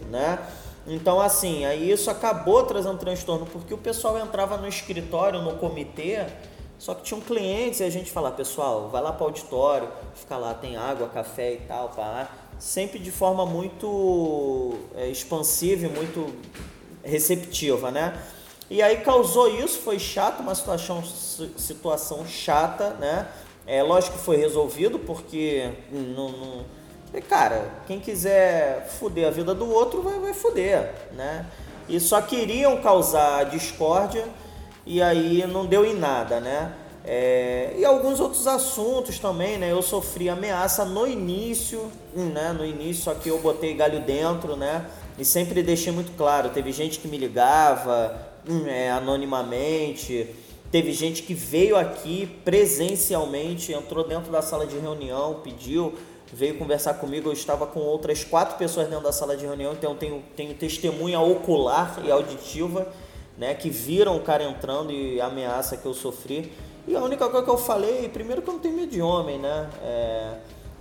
[0.09, 0.39] né?
[0.87, 6.25] Então, assim, aí isso acabou trazendo transtorno, porque o pessoal entrava no escritório, no comitê,
[6.81, 10.35] só que tinham clientes e a gente falava, pessoal, vai lá para o auditório, fica
[10.35, 12.27] lá, tem água, café e tal, pá.
[12.57, 16.33] sempre de forma muito é, expansiva e muito
[17.03, 18.19] receptiva, né?
[18.67, 21.03] E aí causou isso, foi chato, uma situação,
[21.55, 23.27] situação chata, né?
[23.67, 26.65] É lógico que foi resolvido, porque não, não
[27.29, 31.45] cara, quem quiser fuder a vida do outro vai, vai fuder, né?
[31.87, 34.27] E só queriam causar discórdia
[34.85, 36.73] e aí não deu em nada, né?
[37.03, 39.71] É, e alguns outros assuntos também, né?
[39.71, 42.53] Eu sofri ameaça no início, né?
[42.53, 44.85] No início, só que eu botei galho dentro, né?
[45.17, 46.49] E sempre deixei muito claro.
[46.49, 48.15] Teve gente que me ligava
[48.47, 50.27] hum, é, anonimamente,
[50.71, 55.95] teve gente que veio aqui presencialmente, entrou dentro da sala de reunião, pediu,
[56.31, 57.29] veio conversar comigo.
[57.29, 61.19] Eu estava com outras quatro pessoas dentro da sala de reunião, então tenho, tenho testemunha
[61.19, 62.87] ocular e auditiva
[63.41, 66.53] né, que viram o cara entrando e a ameaça que eu sofri.
[66.87, 69.39] E a única coisa que eu falei, primeiro que eu não tenho medo de homem,
[69.39, 69.67] né?
[69.81, 70.33] É,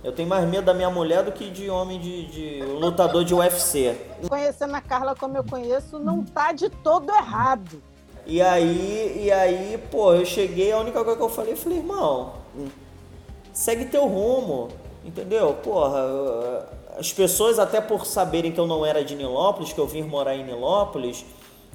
[0.03, 3.33] eu tenho mais medo da minha mulher do que de homem de, de lutador de
[3.33, 3.97] UFC.
[4.29, 7.81] Conhecendo a Carla como eu conheço, não tá de todo errado.
[8.27, 11.79] E aí, e aí, pô, eu cheguei, a única coisa que eu falei, eu falei,
[11.79, 12.33] irmão,
[13.51, 14.67] segue teu rumo,
[15.03, 15.55] entendeu?
[15.63, 20.03] Porra, as pessoas, até por saberem que eu não era de Nilópolis, que eu vim
[20.03, 21.25] morar em Nilópolis,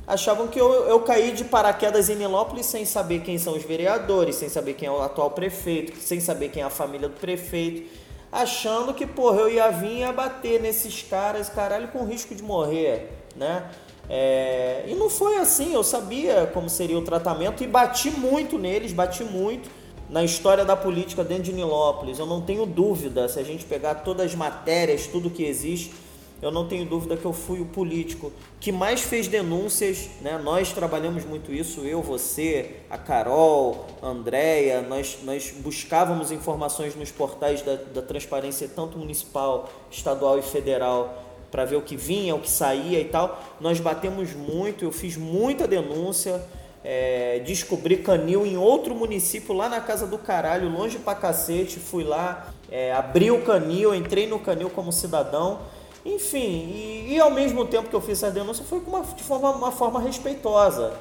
[0.07, 4.37] achavam que eu, eu caí de paraquedas em Nilópolis sem saber quem são os vereadores,
[4.37, 7.91] sem saber quem é o atual prefeito, sem saber quem é a família do prefeito,
[8.31, 13.11] achando que, porra, eu ia vir e bater nesses caras, caralho, com risco de morrer,
[13.35, 13.69] né?
[14.09, 18.93] É, e não foi assim, eu sabia como seria o tratamento e bati muito neles,
[18.93, 19.69] bati muito
[20.09, 22.21] na história da política dentro de Nilópolis.
[22.21, 25.93] Eu não tenho dúvida, se a gente pegar todas as matérias, tudo que existe,
[26.43, 30.39] eu não tenho dúvida que eu fui o político que mais fez denúncias, né?
[30.43, 37.11] Nós trabalhamos muito isso, eu, você, a Carol, a Andréia, nós, nós buscávamos informações nos
[37.11, 42.41] portais da, da transparência, tanto municipal, estadual e federal, para ver o que vinha, o
[42.41, 43.43] que saía e tal.
[43.61, 46.43] Nós batemos muito, eu fiz muita denúncia,
[46.85, 52.05] é, descobri canil em outro município, lá na casa do caralho, longe pra cacete, fui
[52.05, 55.61] lá, é, abri o canil, entrei no canil como cidadão
[56.15, 59.51] enfim, e, e, ao mesmo tempo que eu fiz essa denúncia foi uma, de forma,
[59.51, 60.93] uma forma respeitosa,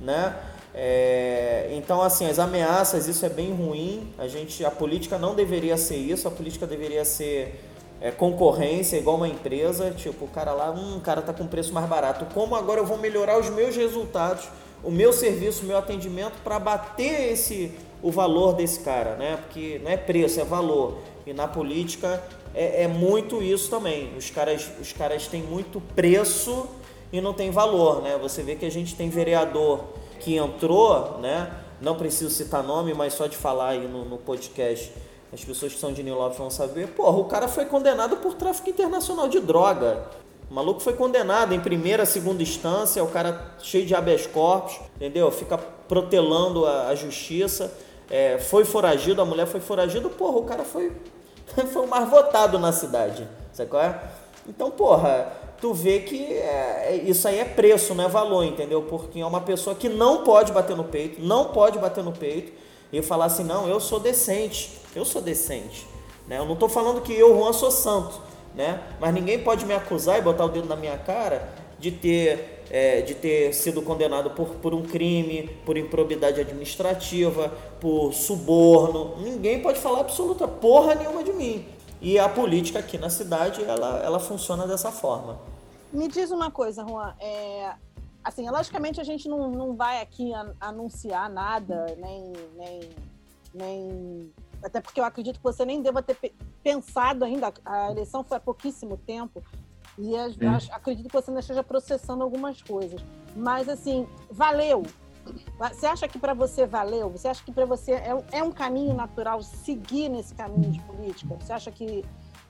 [0.00, 0.36] né?
[0.74, 4.12] É, então, assim, as ameaças, isso é bem ruim.
[4.18, 6.28] A gente, a política não deveria ser isso.
[6.28, 7.60] A política deveria ser
[8.00, 9.90] é, concorrência, igual uma empresa.
[9.90, 12.26] Tipo, o cara lá, um cara tá com preço mais barato.
[12.32, 14.48] Como agora eu vou melhorar os meus resultados,
[14.84, 19.36] o meu serviço, o meu atendimento para bater esse o valor desse cara, né?
[19.36, 20.98] Porque não é preço, é valor.
[21.26, 22.22] E na política
[22.54, 24.16] é, é, muito isso também.
[24.16, 26.66] Os caras, os caras têm muito preço
[27.12, 28.18] e não tem valor, né?
[28.20, 29.84] Você vê que a gente tem vereador
[30.20, 31.50] que entrou, né?
[31.80, 34.92] Não preciso citar nome, mas só de falar aí no, no podcast,
[35.32, 36.88] as pessoas que são de New Lopes vão saber.
[36.88, 40.06] Porra, o cara foi condenado por tráfico internacional de droga.
[40.50, 45.30] O maluco foi condenado em primeira, segunda instância, o cara cheio de habeas corpus, entendeu?
[45.30, 47.72] Fica protelando a, a justiça.
[48.10, 50.90] É, foi foragido, a mulher foi foragida, porra, o cara foi
[51.72, 53.28] foi o mais votado na cidade.
[53.52, 54.00] Sabe qual é?
[54.48, 58.82] Então, porra, tu vê que é, é, isso aí é preço, não é valor, entendeu?
[58.82, 62.52] Porque é uma pessoa que não pode bater no peito, não pode bater no peito
[62.92, 65.86] e falar assim, não, eu sou decente, eu sou decente.
[66.26, 66.38] Né?
[66.38, 68.20] Eu não estou falando que eu, Juan, sou santo,
[68.54, 68.82] né?
[69.00, 73.00] Mas ninguém pode me acusar e botar o dedo na minha cara de ter é,
[73.02, 79.16] de ter sido condenado por, por um crime, por improbidade administrativa, por suborno.
[79.18, 81.66] Ninguém pode falar absoluta porra nenhuma de mim.
[82.00, 85.38] E a política aqui na cidade, ela, ela funciona dessa forma.
[85.92, 87.14] Me diz uma coisa, Juan.
[87.18, 87.72] É,
[88.22, 92.80] assim, logicamente a gente não, não vai aqui anunciar nada, nem, nem,
[93.54, 94.32] nem.
[94.62, 98.40] Até porque eu acredito que você nem deva ter pensado ainda, a eleição foi há
[98.40, 99.42] pouquíssimo tempo.
[99.98, 100.36] E as,
[100.70, 103.04] acredito que você ainda esteja processando algumas coisas.
[103.34, 104.84] Mas, assim, valeu.
[105.58, 107.10] Você acha que para você valeu?
[107.10, 111.34] Você acha que para você é, é, um caminho natural seguir nesse caminho de política?
[111.38, 112.04] Você acha que,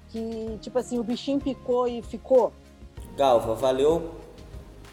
[0.08, 2.52] que, tipo assim, o bichinho picou e ficou?
[3.16, 4.14] Galva, valeu,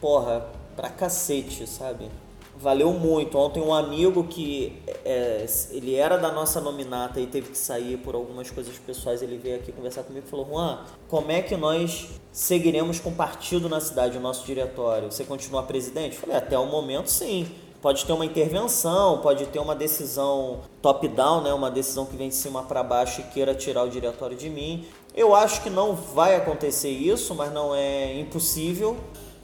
[0.01, 2.09] porra, pra cacete, sabe?
[2.57, 3.37] Valeu muito.
[3.37, 8.15] Ontem um amigo que é, ele era da nossa nominata e teve que sair por
[8.15, 12.09] algumas coisas pessoais, ele veio aqui conversar comigo e falou: Juan, como é que nós
[12.31, 15.11] seguiremos com partido na cidade, o nosso diretório?
[15.11, 16.15] Você continua presidente?
[16.15, 17.47] Eu falei: até o momento, sim.
[17.81, 21.53] Pode ter uma intervenção, pode ter uma decisão top-down, né?
[21.53, 24.87] uma decisão que vem de cima para baixo e queira tirar o diretório de mim.
[25.13, 28.97] Eu acho que não vai acontecer isso, mas não é impossível.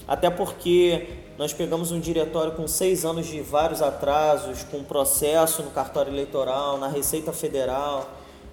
[0.08, 5.72] Até porque nós pegamos um diretório com seis anos de vários atrasos, com processo no
[5.72, 8.08] cartório eleitoral, na Receita Federal.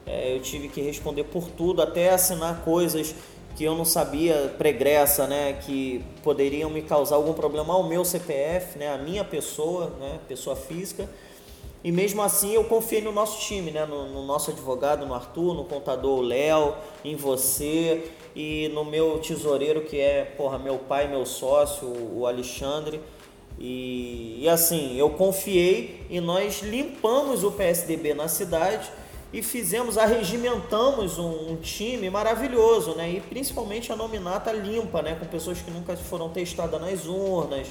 [0.07, 3.15] É, eu tive que responder por tudo, até assinar coisas
[3.55, 8.79] que eu não sabia pregressa, né, que poderiam me causar algum problema ao meu CPF,
[8.79, 11.07] né, a minha pessoa, né, pessoa física.
[11.85, 15.53] E mesmo assim eu confiei no nosso time, né, no, no nosso advogado, no Arthur,
[15.53, 16.75] no contador Léo,
[17.05, 23.01] em você e no meu tesoureiro que é, porra, meu pai, meu sócio, o Alexandre.
[23.59, 28.89] E, e assim, eu confiei e nós limpamos o PSDB na cidade
[29.33, 33.11] e fizemos, arregimentamos um, um, time maravilhoso, né?
[33.11, 35.17] E principalmente a nominata limpa, né?
[35.19, 37.67] Com pessoas que nunca foram testadas nas urnas,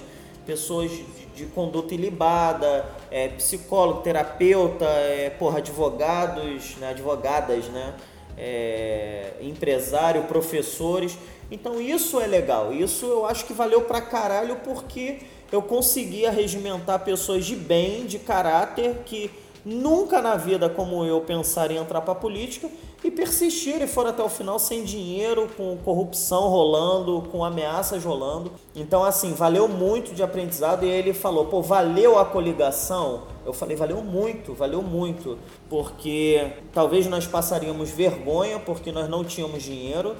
[0.46, 6.90] pessoas de, de conduta ilibada, é, psicólogo, terapeuta, é, porra, advogados, né?
[6.90, 7.94] advogadas, né?
[8.38, 11.18] É, empresário, professores.
[11.50, 15.20] Então isso é legal, isso eu acho que valeu pra caralho porque
[15.52, 19.32] eu conseguia regimentar pessoas de bem, de caráter, que
[19.66, 22.70] nunca na vida como eu pensar em entrar para a política
[23.04, 28.52] e persistir e foram até o final sem dinheiro, com corrupção rolando, com ameaças rolando.
[28.76, 30.84] Então, assim, valeu muito de aprendizado.
[30.84, 33.24] E ele falou: pô, valeu a coligação?
[33.46, 35.38] Eu falei: valeu muito, valeu muito,
[35.70, 40.16] porque talvez nós passaríamos vergonha porque nós não tínhamos dinheiro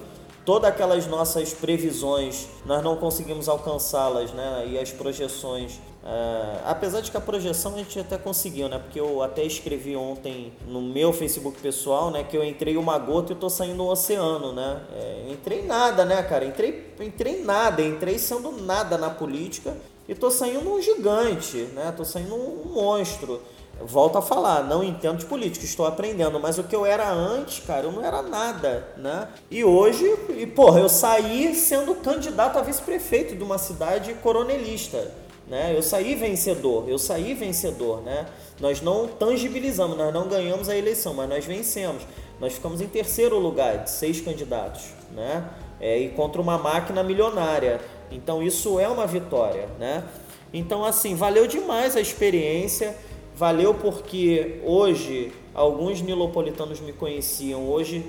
[0.48, 4.66] todas aquelas nossas previsões nós não conseguimos alcançá-las, né?
[4.70, 8.78] E as projeções Uh, apesar de que a projeção a gente até conseguiu, né?
[8.78, 12.24] Porque eu até escrevi ontem no meu Facebook pessoal, né?
[12.24, 14.80] Que eu entrei uma gota e tô saindo um oceano, né?
[14.96, 16.46] É, entrei nada, né, cara?
[16.46, 19.76] Entrei, entrei nada, entrei sendo nada na política
[20.08, 21.92] e tô saindo um gigante, né?
[21.94, 23.42] Tô saindo um monstro.
[23.78, 27.62] Volto a falar, não entendo de política, estou aprendendo, mas o que eu era antes,
[27.64, 29.28] cara, eu não era nada, né?
[29.50, 35.72] E hoje, e porra, eu saí sendo candidato a vice-prefeito de uma cidade coronelista né?
[35.74, 38.26] Eu saí vencedor, eu saí vencedor, né?
[38.60, 42.02] Nós não tangibilizamos, nós não ganhamos a eleição, mas nós vencemos.
[42.40, 44.84] Nós ficamos em terceiro lugar de seis candidatos,
[45.14, 45.48] né?
[45.80, 47.80] É, e contra uma máquina milionária.
[48.10, 50.04] Então isso é uma vitória, né?
[50.52, 52.96] Então assim, valeu demais a experiência,
[53.34, 58.04] valeu porque hoje alguns nilopolitanos me conheciam, hoje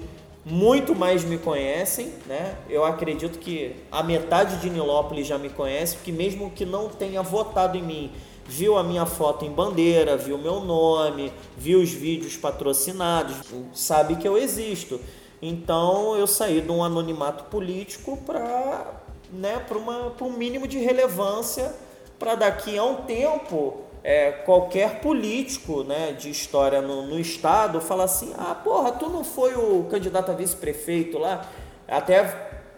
[0.46, 2.56] muito mais me conhecem, né?
[2.70, 7.22] Eu acredito que a metade de Nilópolis já me conhece, porque mesmo que não tenha
[7.22, 8.12] votado em mim,
[8.46, 13.36] viu a minha foto em bandeira, viu meu nome, viu os vídeos patrocinados,
[13.74, 15.00] sabe que eu existo.
[15.42, 21.74] Então eu saí de um anonimato político para né, para um mínimo de relevância
[22.18, 28.06] para daqui a um tempo é, qualquer político né, de história no, no estado fala
[28.06, 31.46] assim: ah, porra, tu não foi o candidato a vice-prefeito lá?
[31.88, 32.24] Até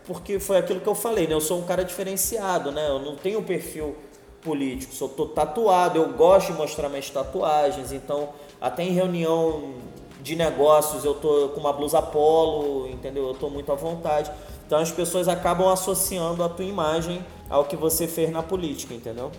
[0.06, 1.34] porque foi aquilo que eu falei, né?
[1.34, 2.88] Eu sou um cara diferenciado, né?
[2.88, 3.96] Eu não tenho perfil
[4.42, 8.30] político, sou tô tatuado, eu gosto de mostrar minhas tatuagens, então
[8.60, 9.76] até em reunião
[10.22, 13.28] de negócios eu tô com uma blusa polo, entendeu?
[13.28, 14.32] Eu tô muito à vontade.
[14.66, 19.32] Então as pessoas acabam associando a tua imagem ao que você fez na política, entendeu?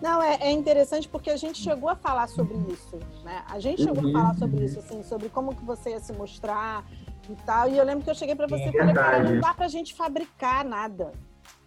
[0.00, 3.44] Não, é, é, interessante porque a gente chegou a falar sobre isso, né?
[3.48, 4.10] A gente chegou uhum.
[4.10, 6.84] a falar sobre isso, assim, sobre como que você ia se mostrar
[7.28, 7.68] e tal.
[7.68, 9.94] E eu lembro que eu cheguei para você e falei, cara, não dá pra gente
[9.94, 11.12] fabricar nada.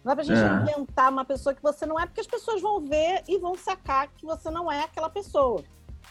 [0.02, 0.72] Não dá pra gente é.
[0.72, 4.08] inventar uma pessoa que você não é, porque as pessoas vão ver e vão sacar
[4.08, 5.62] que você não é aquela pessoa.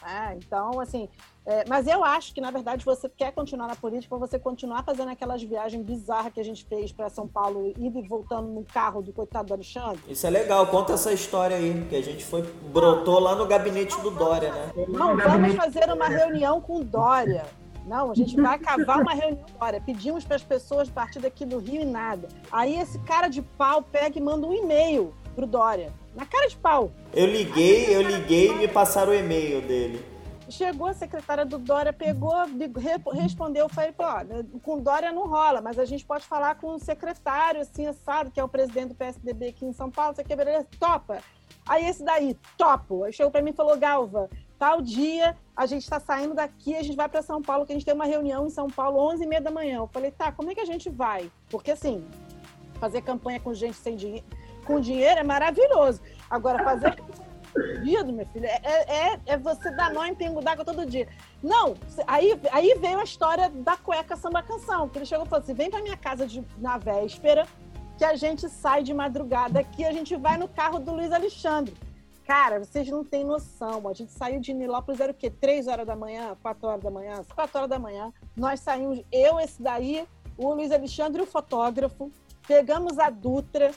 [0.04, 0.36] Né?
[0.36, 1.08] Então, assim,
[1.46, 4.82] é, mas eu acho que, na verdade, você quer continuar na política para você continuar
[4.82, 8.64] fazendo aquelas viagens bizarras que a gente fez para São Paulo, indo e voltando no
[8.64, 10.00] carro do coitado do Alexandre.
[10.06, 13.98] Isso é legal, conta essa história aí, que a gente foi, brotou lá no gabinete
[14.02, 14.72] do Dória, né?
[14.88, 17.46] Não, vamos fazer uma reunião com o Dória.
[17.86, 19.80] Não, a gente vai cavar uma reunião agora.
[19.80, 22.28] Pedimos para as pessoas partir daqui do Rio e nada.
[22.52, 25.92] Aí esse cara de pau pega e manda um e-mail pro Dória.
[26.14, 26.92] Na cara de pau.
[27.12, 30.04] Eu liguei, eu liguei e me passaram o e-mail dele.
[30.48, 32.32] Chegou a secretária do Dória, pegou,
[33.12, 34.04] respondeu, falei, pô,
[34.62, 38.38] com Dória não rola, mas a gente pode falar com o secretário, assim, sabe, que
[38.38, 40.66] é o presidente do PSDB aqui em São Paulo, você beleza?
[40.78, 41.20] Topa.
[41.66, 43.04] Aí esse daí, topo.
[43.04, 46.82] Aí chegou para mim e falou, Galva, tal dia a gente está saindo daqui, a
[46.82, 49.24] gente vai para São Paulo, que a gente tem uma reunião em São Paulo, 11
[49.24, 49.78] e meia da manhã.
[49.78, 51.30] Eu falei, tá, como é que a gente vai?
[51.48, 52.04] Porque assim,
[52.78, 54.26] fazer campanha com gente sem dinheiro,
[54.64, 56.00] com dinheiro é maravilhoso.
[56.28, 56.96] Agora, fazer
[57.82, 58.46] dia, meu filho.
[58.46, 58.60] É,
[59.12, 61.08] é, é você dar nó em pingo d'água todo dia.
[61.42, 61.74] Não,
[62.06, 64.88] aí, aí veio a história da cueca samba canção.
[64.88, 67.46] Que ele chegou e falou assim: vem pra minha casa de, na véspera,
[67.96, 71.74] que a gente sai de madrugada aqui, a gente vai no carro do Luiz Alexandre.
[72.26, 73.86] Cara, vocês não têm noção.
[73.86, 75.30] A gente saiu de Nilópolis, era o quê?
[75.30, 76.34] Três horas da manhã?
[76.42, 77.22] Quatro horas da manhã?
[77.34, 78.12] Quatro horas da manhã.
[78.34, 80.06] Nós saímos, eu, esse daí,
[80.38, 82.10] o Luiz Alexandre, o fotógrafo.
[82.48, 83.72] Pegamos a Dutra,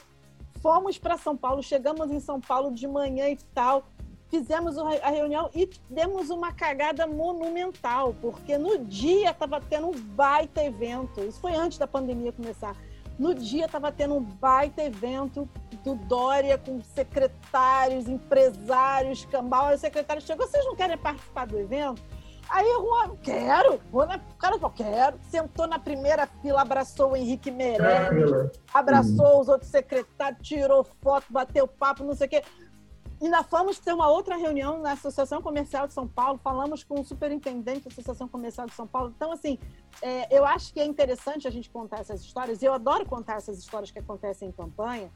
[0.60, 3.84] fomos para São Paulo, chegamos em São Paulo de manhã e tal,
[4.28, 10.62] fizemos a reunião e demos uma cagada monumental, porque no dia estava tendo um baita
[10.62, 12.76] evento, isso foi antes da pandemia começar.
[13.18, 15.48] No dia estava tendo um baita evento
[15.82, 19.74] do Dória com secretários, empresários, cambal.
[19.74, 22.00] o secretário chegou, vocês não querem participar do evento?
[22.48, 23.80] Aí o Juan, quero.
[23.92, 25.18] O cara falou, quero.
[25.30, 29.40] Sentou na primeira fila, abraçou o Henrique Meirelles, abraçou uhum.
[29.40, 32.42] os outros secretários, tirou foto, bateu papo, não sei o quê.
[33.20, 37.04] Ainda fomos ter uma outra reunião na Associação Comercial de São Paulo, falamos com o
[37.04, 39.12] superintendente da Associação Comercial de São Paulo.
[39.14, 39.58] Então, assim,
[40.00, 43.38] é, eu acho que é interessante a gente contar essas histórias, e eu adoro contar
[43.38, 45.10] essas histórias que acontecem em campanha,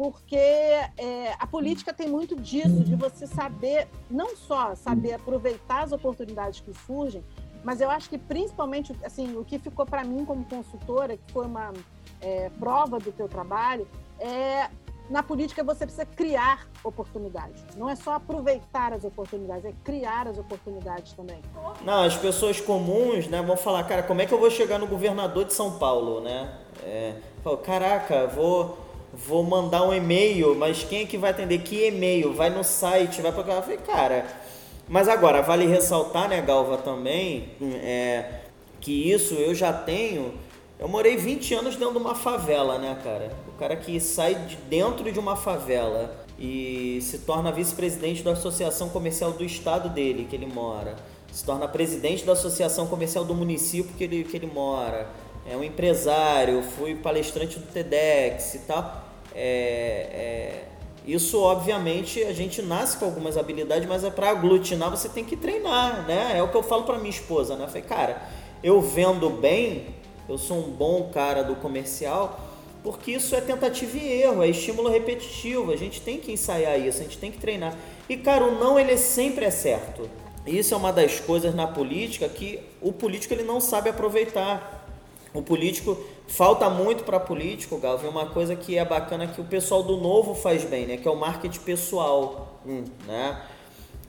[0.00, 5.92] porque é, a política tem muito disso, de você saber, não só saber aproveitar as
[5.92, 7.22] oportunidades que surgem,
[7.62, 11.44] mas eu acho que principalmente, assim, o que ficou para mim como consultora, que foi
[11.44, 11.74] uma
[12.22, 13.86] é, prova do teu trabalho,
[14.18, 14.70] é
[15.10, 17.62] na política você precisa criar oportunidades.
[17.76, 21.42] Não é só aproveitar as oportunidades, é criar as oportunidades também.
[21.82, 24.86] Não, as pessoas comuns, né, vão falar, cara, como é que eu vou chegar no
[24.86, 26.58] governador de São Paulo, né?
[26.84, 31.58] É, falo, caraca, vou vou mandar um e-mail, mas quem é que vai atender?
[31.58, 32.32] Que e-mail?
[32.32, 34.26] Vai no site, vai para falei, cara,
[34.88, 38.40] mas agora vale ressaltar, né, Galva, também, é,
[38.80, 40.34] que isso eu já tenho.
[40.78, 43.30] Eu morei 20 anos dentro de uma favela, né, cara?
[43.48, 48.88] O cara que sai de dentro de uma favela e se torna vice-presidente da associação
[48.88, 50.96] comercial do estado dele, que ele mora.
[51.30, 55.06] Se torna presidente da associação comercial do município que ele, que ele mora.
[55.46, 59.04] É um empresário, fui palestrante do TEDx e tal.
[59.34, 60.64] É, é,
[61.06, 65.36] isso, obviamente, a gente nasce com algumas habilidades, mas é para aglutinar você tem que
[65.36, 66.34] treinar, né?
[66.36, 67.64] É o que eu falo para minha esposa, né?
[67.64, 68.22] Eu falei, cara,
[68.62, 69.86] eu vendo bem,
[70.28, 72.38] eu sou um bom cara do comercial,
[72.82, 75.72] porque isso é tentativa e erro, é estímulo repetitivo.
[75.72, 77.74] A gente tem que ensaiar isso, a gente tem que treinar.
[78.08, 80.08] E cara, o não ele sempre é certo.
[80.46, 84.79] Isso é uma das coisas na política que o político ele não sabe aproveitar.
[85.32, 89.82] O político falta muito para político, Galvin, uma coisa que é bacana que o pessoal
[89.82, 90.96] do novo faz bem, né?
[90.96, 93.40] Que é o marketing pessoal, hum, né?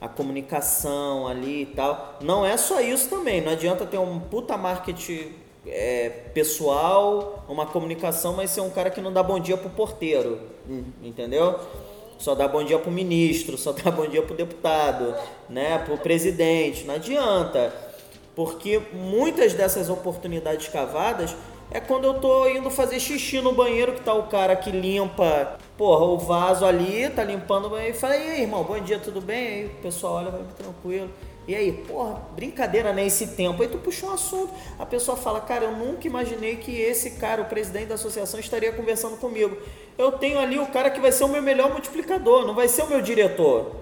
[0.00, 2.18] A comunicação ali e tal.
[2.20, 3.40] Não é só isso também.
[3.40, 5.32] Não adianta ter um puta marketing
[5.66, 10.40] é, pessoal, uma comunicação, mas ser um cara que não dá bom dia pro porteiro,
[11.02, 11.58] entendeu?
[12.18, 15.14] Só dá bom dia pro ministro, só dá bom dia pro deputado,
[15.48, 15.78] né?
[15.78, 17.91] Pro presidente, não adianta.
[18.34, 21.36] Porque muitas dessas oportunidades cavadas
[21.70, 25.56] é quando eu tô indo fazer xixi no banheiro, que tá o cara que limpa,
[25.76, 28.98] porra, o vaso ali, tá limpando o banheiro, e fala, e aí, irmão, bom dia,
[28.98, 29.46] tudo bem?
[29.46, 31.08] Aí o pessoal olha, vai tranquilo.
[31.46, 33.04] E aí, porra, brincadeira, né?
[33.04, 33.62] Esse tempo.
[33.62, 34.52] Aí tu puxou um assunto.
[34.78, 38.72] A pessoa fala, cara, eu nunca imaginei que esse cara, o presidente da associação, estaria
[38.72, 39.56] conversando comigo.
[39.98, 42.82] Eu tenho ali o cara que vai ser o meu melhor multiplicador, não vai ser
[42.82, 43.72] o meu diretor.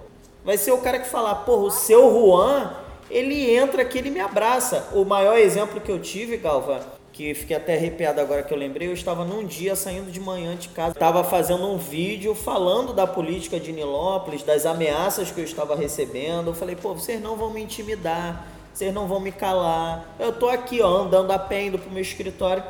[0.43, 2.75] Vai ser o cara que falar, porra, o seu Juan,
[3.11, 4.89] ele entra aqui, ele me abraça.
[4.93, 6.81] O maior exemplo que eu tive, Galva,
[7.13, 10.57] que fiquei até arrepiado agora que eu lembrei, eu estava num dia saindo de manhã
[10.57, 15.45] de casa, estava fazendo um vídeo falando da política de Nilópolis, das ameaças que eu
[15.45, 16.49] estava recebendo.
[16.49, 20.15] Eu falei, pô, vocês não vão me intimidar, vocês não vão me calar.
[20.19, 22.63] Eu tô aqui, ó, andando a pé, indo pro meu escritório.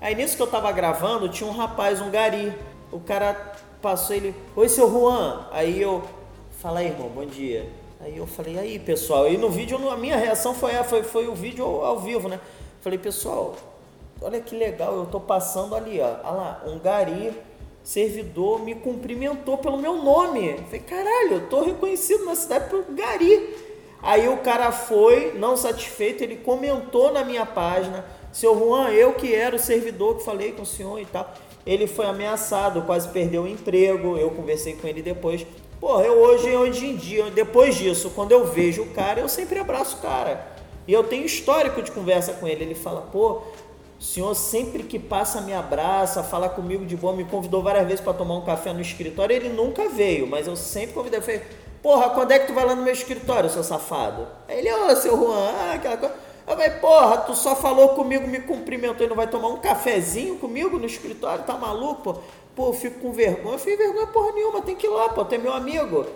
[0.00, 2.52] Aí nisso que eu estava gravando, tinha um rapaz, um gari.
[2.92, 5.46] O cara passou ele, oi seu Juan.
[5.52, 6.02] Aí eu,
[6.60, 7.85] fala aí, irmão, bom dia.
[8.06, 11.34] Aí eu falei, aí pessoal, e no vídeo, a minha reação foi, foi, foi o
[11.34, 12.38] vídeo ao, vivo, né?
[12.80, 13.56] Falei, pessoal,
[14.22, 17.32] olha que legal, eu tô passando ali, ó, olha lá, um gari,
[17.82, 20.56] servidor, me cumprimentou pelo meu nome.
[20.66, 23.56] Falei, caralho, eu tô reconhecido na cidade pelo gari.
[24.00, 29.34] Aí o cara foi, não satisfeito, ele comentou na minha página, seu Juan, eu que
[29.34, 31.34] era o servidor que falei com o senhor e tal.
[31.66, 35.44] Ele foi ameaçado, quase perdeu o emprego, eu conversei com ele depois.
[35.80, 39.58] Porra, eu hoje, hoje em dia, depois disso, quando eu vejo o cara, eu sempre
[39.58, 40.46] abraço o cara.
[40.88, 42.64] E eu tenho histórico de conversa com ele.
[42.64, 43.42] Ele fala, pô,
[43.98, 48.00] o senhor sempre que passa me abraça, fala comigo de boa, me convidou várias vezes
[48.00, 49.34] para tomar um café no escritório.
[49.34, 51.18] Ele nunca veio, mas eu sempre convidei.
[51.18, 51.42] Eu falei,
[51.82, 54.26] porra, quando é que tu vai lá no meu escritório, seu safado?
[54.48, 56.14] Aí ele, ô, seu Juan, ah, aquela coisa.
[56.46, 60.38] Eu falei, porra, tu só falou comigo, me cumprimentou e não vai tomar um cafezinho
[60.38, 61.44] comigo no escritório?
[61.44, 62.20] Tá maluco, pô?
[62.54, 63.56] Pô, eu fico com vergonha.
[63.56, 66.06] Eu fico vergonha porra nenhuma, tem que ir lá, pô, é meu amigo.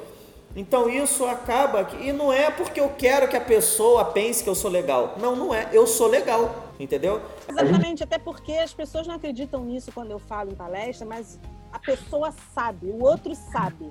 [0.55, 4.55] Então isso acaba e não é porque eu quero que a pessoa pense que eu
[4.55, 5.15] sou legal.
[5.21, 5.69] Não, não é.
[5.73, 7.21] Eu sou legal, entendeu?
[7.49, 11.39] Exatamente, até porque as pessoas não acreditam nisso quando eu falo em palestra, mas
[11.73, 13.91] a pessoa sabe, o outro sabe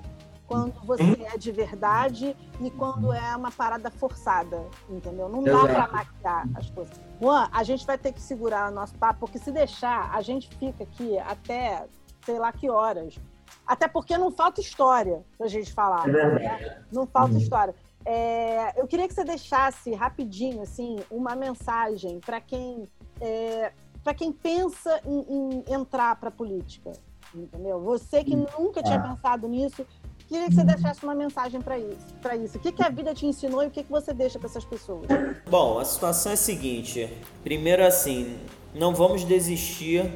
[0.50, 5.28] quando você é de verdade e quando é uma parada forçada, entendeu?
[5.28, 7.00] Não dá para maquiar as coisas.
[7.20, 10.48] Juan, a gente vai ter que segurar o nosso papo, porque se deixar, a gente
[10.56, 11.86] fica aqui até
[12.24, 13.16] sei lá que horas.
[13.64, 16.08] Até porque não falta história para a gente falar.
[16.08, 16.82] É né?
[16.90, 17.38] Não falta uhum.
[17.38, 17.74] história.
[18.04, 22.88] É, eu queria que você deixasse rapidinho assim uma mensagem para quem
[23.20, 23.72] é,
[24.02, 26.90] para quem pensa em, em entrar para política,
[27.34, 27.80] entendeu?
[27.82, 29.08] Você que nunca tinha ah.
[29.08, 29.86] pensado nisso,
[30.30, 32.56] queria que você deixasse uma mensagem para isso, para isso.
[32.56, 34.64] O que, que a vida te ensinou e o que, que você deixa para essas
[34.64, 35.06] pessoas?
[35.48, 37.12] Bom, a situação é a seguinte.
[37.42, 38.38] Primeiro assim,
[38.74, 40.10] não vamos desistir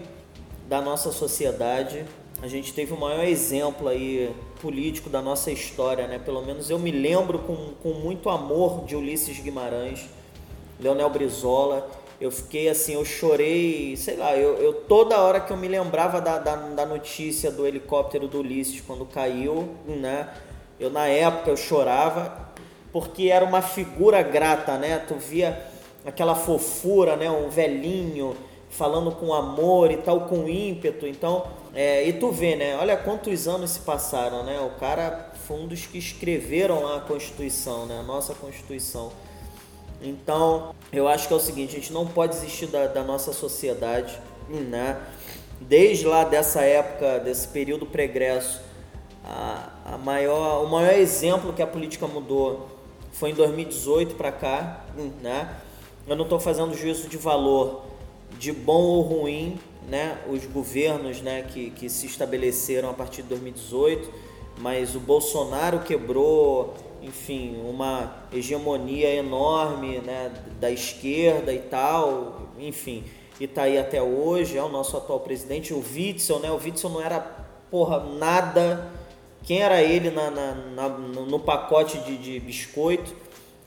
[0.68, 2.06] da nossa sociedade
[2.44, 6.18] a gente teve o maior exemplo aí político da nossa história, né?
[6.18, 10.06] Pelo menos eu me lembro com, com muito amor de Ulisses Guimarães,
[10.78, 11.88] Leonel Brizola.
[12.20, 16.20] Eu fiquei assim, eu chorei, sei lá, eu, eu toda hora que eu me lembrava
[16.20, 20.28] da, da, da notícia do helicóptero do Ulisses quando caiu, né?
[20.78, 22.52] Eu na época eu chorava
[22.92, 24.98] porque era uma figura grata, né?
[24.98, 25.60] Tu via
[26.06, 27.30] aquela fofura, né?
[27.30, 28.36] Um velhinho
[28.70, 31.06] falando com amor e tal, com ímpeto.
[31.06, 32.76] Então, é, e tu vê, né?
[32.76, 34.60] Olha quantos anos se passaram, né?
[34.60, 37.98] O cara foi um dos que escreveram a Constituição, né?
[37.98, 39.12] A nossa Constituição.
[40.02, 43.32] Então, eu acho que é o seguinte, a gente não pode desistir da, da nossa
[43.32, 44.18] sociedade,
[44.48, 45.00] né?
[45.60, 48.60] Desde lá dessa época, desse período pregresso,
[49.24, 52.68] a, a maior, o maior exemplo que a política mudou
[53.12, 54.84] foi em 2018 para cá,
[55.22, 55.56] né?
[56.06, 57.84] Eu não estou fazendo juízo de valor
[58.38, 60.18] de bom ou ruim, né?
[60.28, 64.12] Os governos, né, que, que se estabeleceram a partir de 2018,
[64.58, 66.74] mas o Bolsonaro quebrou,
[67.06, 73.04] enfim, uma hegemonia enorme, né, da esquerda e tal, enfim,
[73.38, 76.50] e tá aí até hoje, é o nosso atual presidente, o Witzel, né?
[76.50, 77.20] O Witzel não era
[77.70, 78.90] porra nada
[79.44, 83.14] quem era ele na, na, na no pacote de, de, biscoito,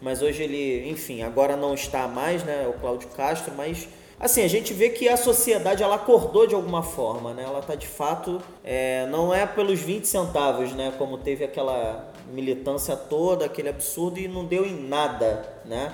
[0.02, 3.88] mas hoje ele, enfim, agora não está mais, né, o Cláudio Castro, mas
[4.20, 7.76] assim, a gente vê que a sociedade ela acordou de alguma forma, né, ela está
[7.76, 13.70] de fato, é, não é pelos 20 centavos, né, como teve aquela militância toda, aquele
[13.70, 15.94] absurdo e não deu em nada, né,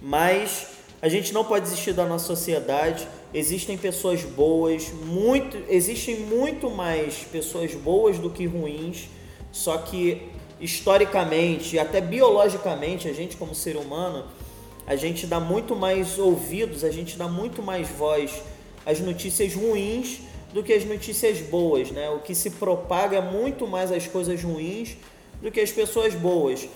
[0.00, 0.74] mas
[1.04, 3.06] a gente não pode desistir da nossa sociedade.
[3.34, 9.10] Existem pessoas boas, muito, existem muito mais pessoas boas do que ruins.
[9.52, 14.24] Só que historicamente, até biologicamente, a gente como ser humano,
[14.86, 18.42] a gente dá muito mais ouvidos, a gente dá muito mais voz
[18.86, 20.20] às notícias ruins
[20.54, 22.08] do que as notícias boas, né?
[22.08, 24.96] O que se propaga é muito mais as coisas ruins
[25.44, 26.66] do que as pessoas boas.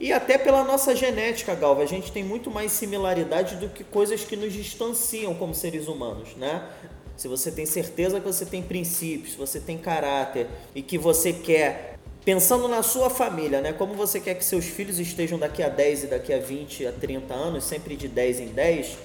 [0.00, 4.24] E até pela nossa genética, Galva, a gente tem muito mais similaridade do que coisas
[4.24, 6.68] que nos distanciam como seres humanos, né?
[7.16, 11.98] Se você tem certeza que você tem princípios, você tem caráter e que você quer,
[12.24, 13.72] pensando na sua família, né?
[13.72, 16.92] Como você quer que seus filhos estejam daqui a 10 e daqui a 20, a
[16.92, 18.98] 30 anos, sempre de 10 em 10,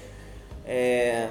[0.66, 1.30] é,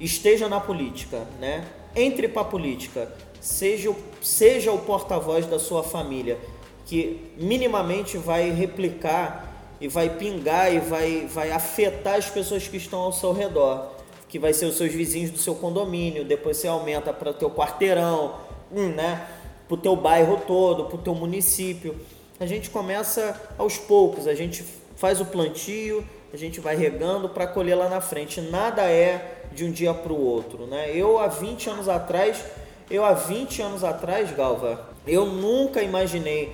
[0.00, 1.66] esteja na política, né?
[1.94, 6.38] Entre para a política, seja, seja o porta-voz da sua família
[6.84, 13.00] que minimamente vai replicar e vai pingar e vai, vai afetar as pessoas que estão
[13.00, 13.90] ao seu redor,
[14.28, 17.50] que vai ser os seus vizinhos do seu condomínio, depois você aumenta para o teu
[17.50, 18.34] quarteirão,
[18.72, 19.26] hum, né?
[19.66, 21.96] para o teu bairro todo, para o teu município.
[22.38, 24.64] A gente começa aos poucos, a gente
[24.96, 28.40] faz o plantio, a gente vai regando para colher lá na frente.
[28.40, 30.66] Nada é de um dia para o outro.
[30.66, 30.90] Né?
[30.94, 32.44] Eu há 20 anos atrás,
[32.90, 36.52] eu há 20 anos atrás, Galva, eu nunca imaginei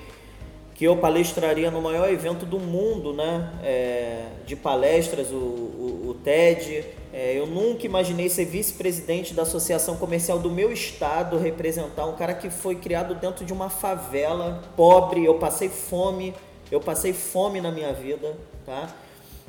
[0.81, 3.51] que eu palestraria no maior evento do mundo, né?
[3.63, 6.83] É, de palestras, o, o, o TED.
[7.13, 12.33] É, eu nunca imaginei ser vice-presidente da associação comercial do meu estado, representar um cara
[12.33, 15.23] que foi criado dentro de uma favela, pobre.
[15.23, 16.33] Eu passei fome,
[16.71, 18.89] eu passei fome na minha vida, tá?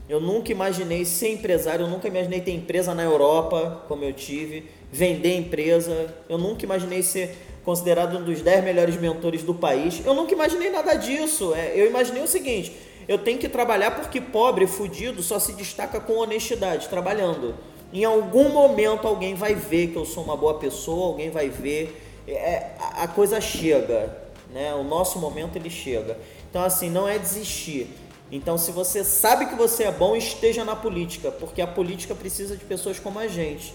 [0.07, 4.69] Eu nunca imaginei ser empresário, eu nunca imaginei ter empresa na Europa, como eu tive,
[4.93, 6.15] vender empresa.
[6.29, 10.03] Eu nunca imaginei ser considerado um dos 10 melhores mentores do país.
[10.05, 11.55] Eu nunca imaginei nada disso.
[11.55, 12.77] É, eu imaginei o seguinte:
[13.09, 17.55] eu tenho que trabalhar porque pobre, fudido, só se destaca com honestidade, trabalhando.
[17.93, 22.01] Em algum momento alguém vai ver que eu sou uma boa pessoa, alguém vai ver.
[22.27, 24.17] É, a coisa chega,
[24.53, 24.75] né?
[24.75, 26.19] O nosso momento ele chega.
[26.49, 27.89] Então, assim, não é desistir.
[28.31, 32.57] Então, se você sabe que você é bom, esteja na política, porque a política precisa
[32.57, 33.75] de pessoas como a gente,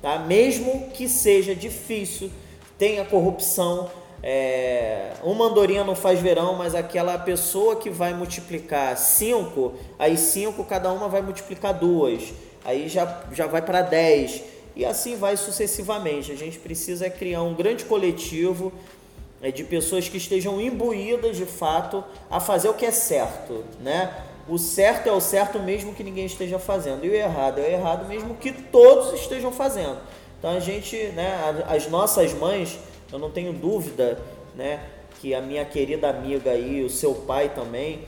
[0.00, 0.18] tá?
[0.20, 2.30] Mesmo que seja difícil,
[2.78, 3.90] tem a corrupção.
[4.22, 10.64] É, uma andorinha não faz verão, mas aquela pessoa que vai multiplicar cinco, aí cinco
[10.64, 12.32] cada uma vai multiplicar duas,
[12.64, 14.42] aí já, já vai para dez
[14.74, 16.32] e assim vai sucessivamente.
[16.32, 18.72] A gente precisa criar um grande coletivo
[19.40, 24.24] é, de pessoas que estejam imbuídas de fato a fazer o que é certo, né?
[24.48, 27.70] O certo é o certo mesmo que ninguém esteja fazendo e o errado é o
[27.70, 29.98] errado mesmo que todos estejam fazendo.
[30.38, 32.78] Então a gente, né, as nossas mães,
[33.12, 34.20] eu não tenho dúvida,
[34.54, 34.80] né,
[35.20, 38.00] que a minha querida amiga aí, o seu pai também,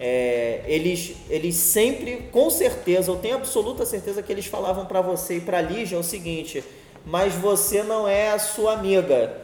[0.00, 5.36] é, eles, eles sempre, com certeza, eu tenho absoluta certeza que eles falavam para você
[5.36, 6.64] e para Lígia o seguinte:
[7.04, 9.36] mas você não é a sua amiga,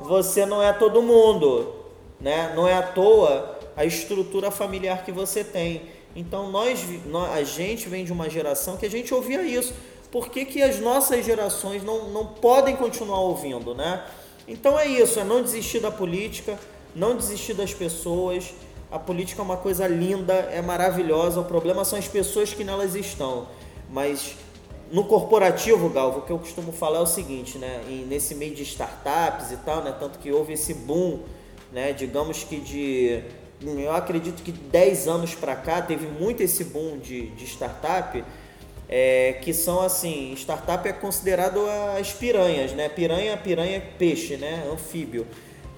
[0.00, 1.74] você não é todo mundo,
[2.20, 2.52] né?
[2.56, 5.82] Não é à toa a estrutura familiar que você tem.
[6.16, 6.80] Então nós,
[7.32, 9.74] a gente vem de uma geração que a gente ouvia isso
[10.14, 14.04] por que, que as nossas gerações não, não podem continuar ouvindo, né?
[14.46, 16.56] Então é isso, é não desistir da política,
[16.94, 18.54] não desistir das pessoas.
[18.92, 21.40] A política é uma coisa linda, é maravilhosa.
[21.40, 23.48] O problema são as pessoas que nelas estão.
[23.90, 24.36] Mas
[24.88, 27.82] no corporativo, Galvo, o que eu costumo falar é o seguinte, né?
[27.88, 29.96] E nesse meio de startups e tal, né?
[29.98, 31.22] Tanto que houve esse boom,
[31.72, 31.92] né?
[31.92, 33.20] Digamos que de.
[33.60, 38.22] Eu acredito que 10 anos para cá teve muito esse boom de, de startup
[38.88, 41.60] é, que são assim, startup é considerado
[41.98, 42.88] as piranhas, né?
[42.88, 44.64] Piranha, piranha, peixe, né?
[44.72, 45.26] Anfíbio.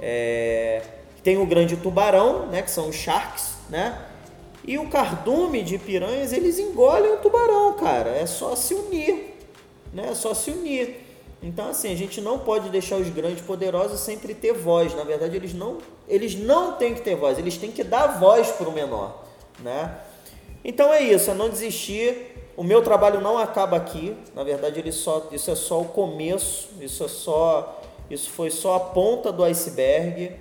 [0.00, 0.82] É,
[1.22, 2.62] tem o grande tubarão, né?
[2.62, 3.98] Que são os sharks, né?
[4.64, 8.11] E o cardume de piranhas, eles engolem o tubarão, cara.
[8.11, 9.36] É só se unir,
[9.92, 10.09] né?
[10.11, 11.07] É só se unir.
[11.42, 14.94] Então, assim, a gente não pode deixar os grandes poderosos sempre ter voz.
[14.94, 15.78] Na verdade, eles não,
[16.09, 19.24] eles não têm que ter voz, eles têm que dar voz para o menor,
[19.61, 19.96] né?
[20.64, 22.36] Então é isso, é não desistir.
[22.57, 24.16] O meu trabalho não acaba aqui.
[24.34, 26.70] Na verdade, ele só, isso é só o começo.
[26.80, 30.32] Isso é só, isso foi só a ponta do iceberg.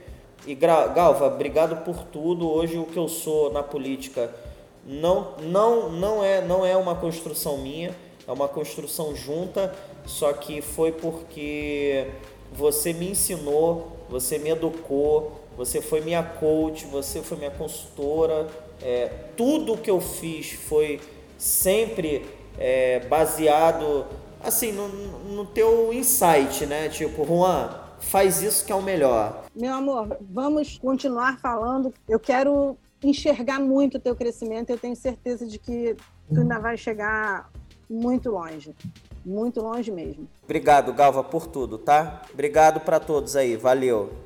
[0.47, 2.49] E Galva, obrigado por tudo.
[2.49, 4.34] Hoje o que eu sou na política
[4.86, 7.93] não, não, não é, não é uma construção minha,
[8.26, 9.76] é uma construção junta.
[10.05, 12.07] Só que foi porque
[12.53, 18.47] você me ensinou, você me educou, você foi minha coach, você foi minha consultora.
[18.82, 21.01] É, tudo que eu fiz foi
[21.38, 22.26] sempre
[22.58, 24.06] é, baseado
[24.44, 26.90] assim no, no teu insight, né?
[26.90, 27.70] Tipo, Juan,
[28.00, 29.44] faz isso que é o melhor.
[29.56, 31.94] Meu amor, vamos continuar falando.
[32.08, 34.70] Eu quero enxergar muito o teu crescimento.
[34.70, 35.96] Eu tenho certeza de que
[36.34, 37.50] tu ainda vai chegar
[37.90, 38.76] muito longe.
[39.26, 40.28] Muito longe mesmo.
[40.44, 42.22] Obrigado, Galva, por tudo, tá?
[42.32, 43.56] Obrigado para todos aí.
[43.56, 44.25] Valeu.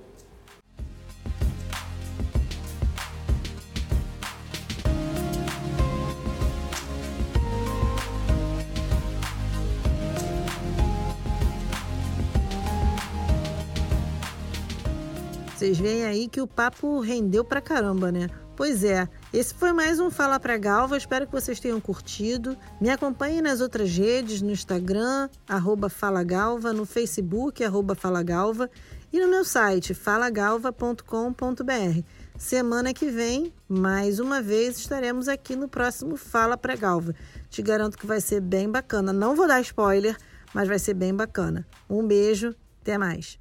[15.60, 18.30] Vocês veem aí que o papo rendeu pra caramba, né?
[18.56, 20.96] Pois é, esse foi mais um Fala Pra Galva.
[20.96, 22.56] Espero que vocês tenham curtido.
[22.80, 28.70] Me acompanhem nas outras redes, no Instagram, arroba Fala Galva, no Facebook, arroba Fala Galva,
[29.12, 32.04] e no meu site, falagalva.com.br.
[32.38, 37.14] Semana que vem, mais uma vez, estaremos aqui no próximo Fala Pra Galva.
[37.50, 39.12] Te garanto que vai ser bem bacana.
[39.12, 40.16] Não vou dar spoiler,
[40.54, 41.68] mas vai ser bem bacana.
[41.90, 43.38] Um beijo, até mais.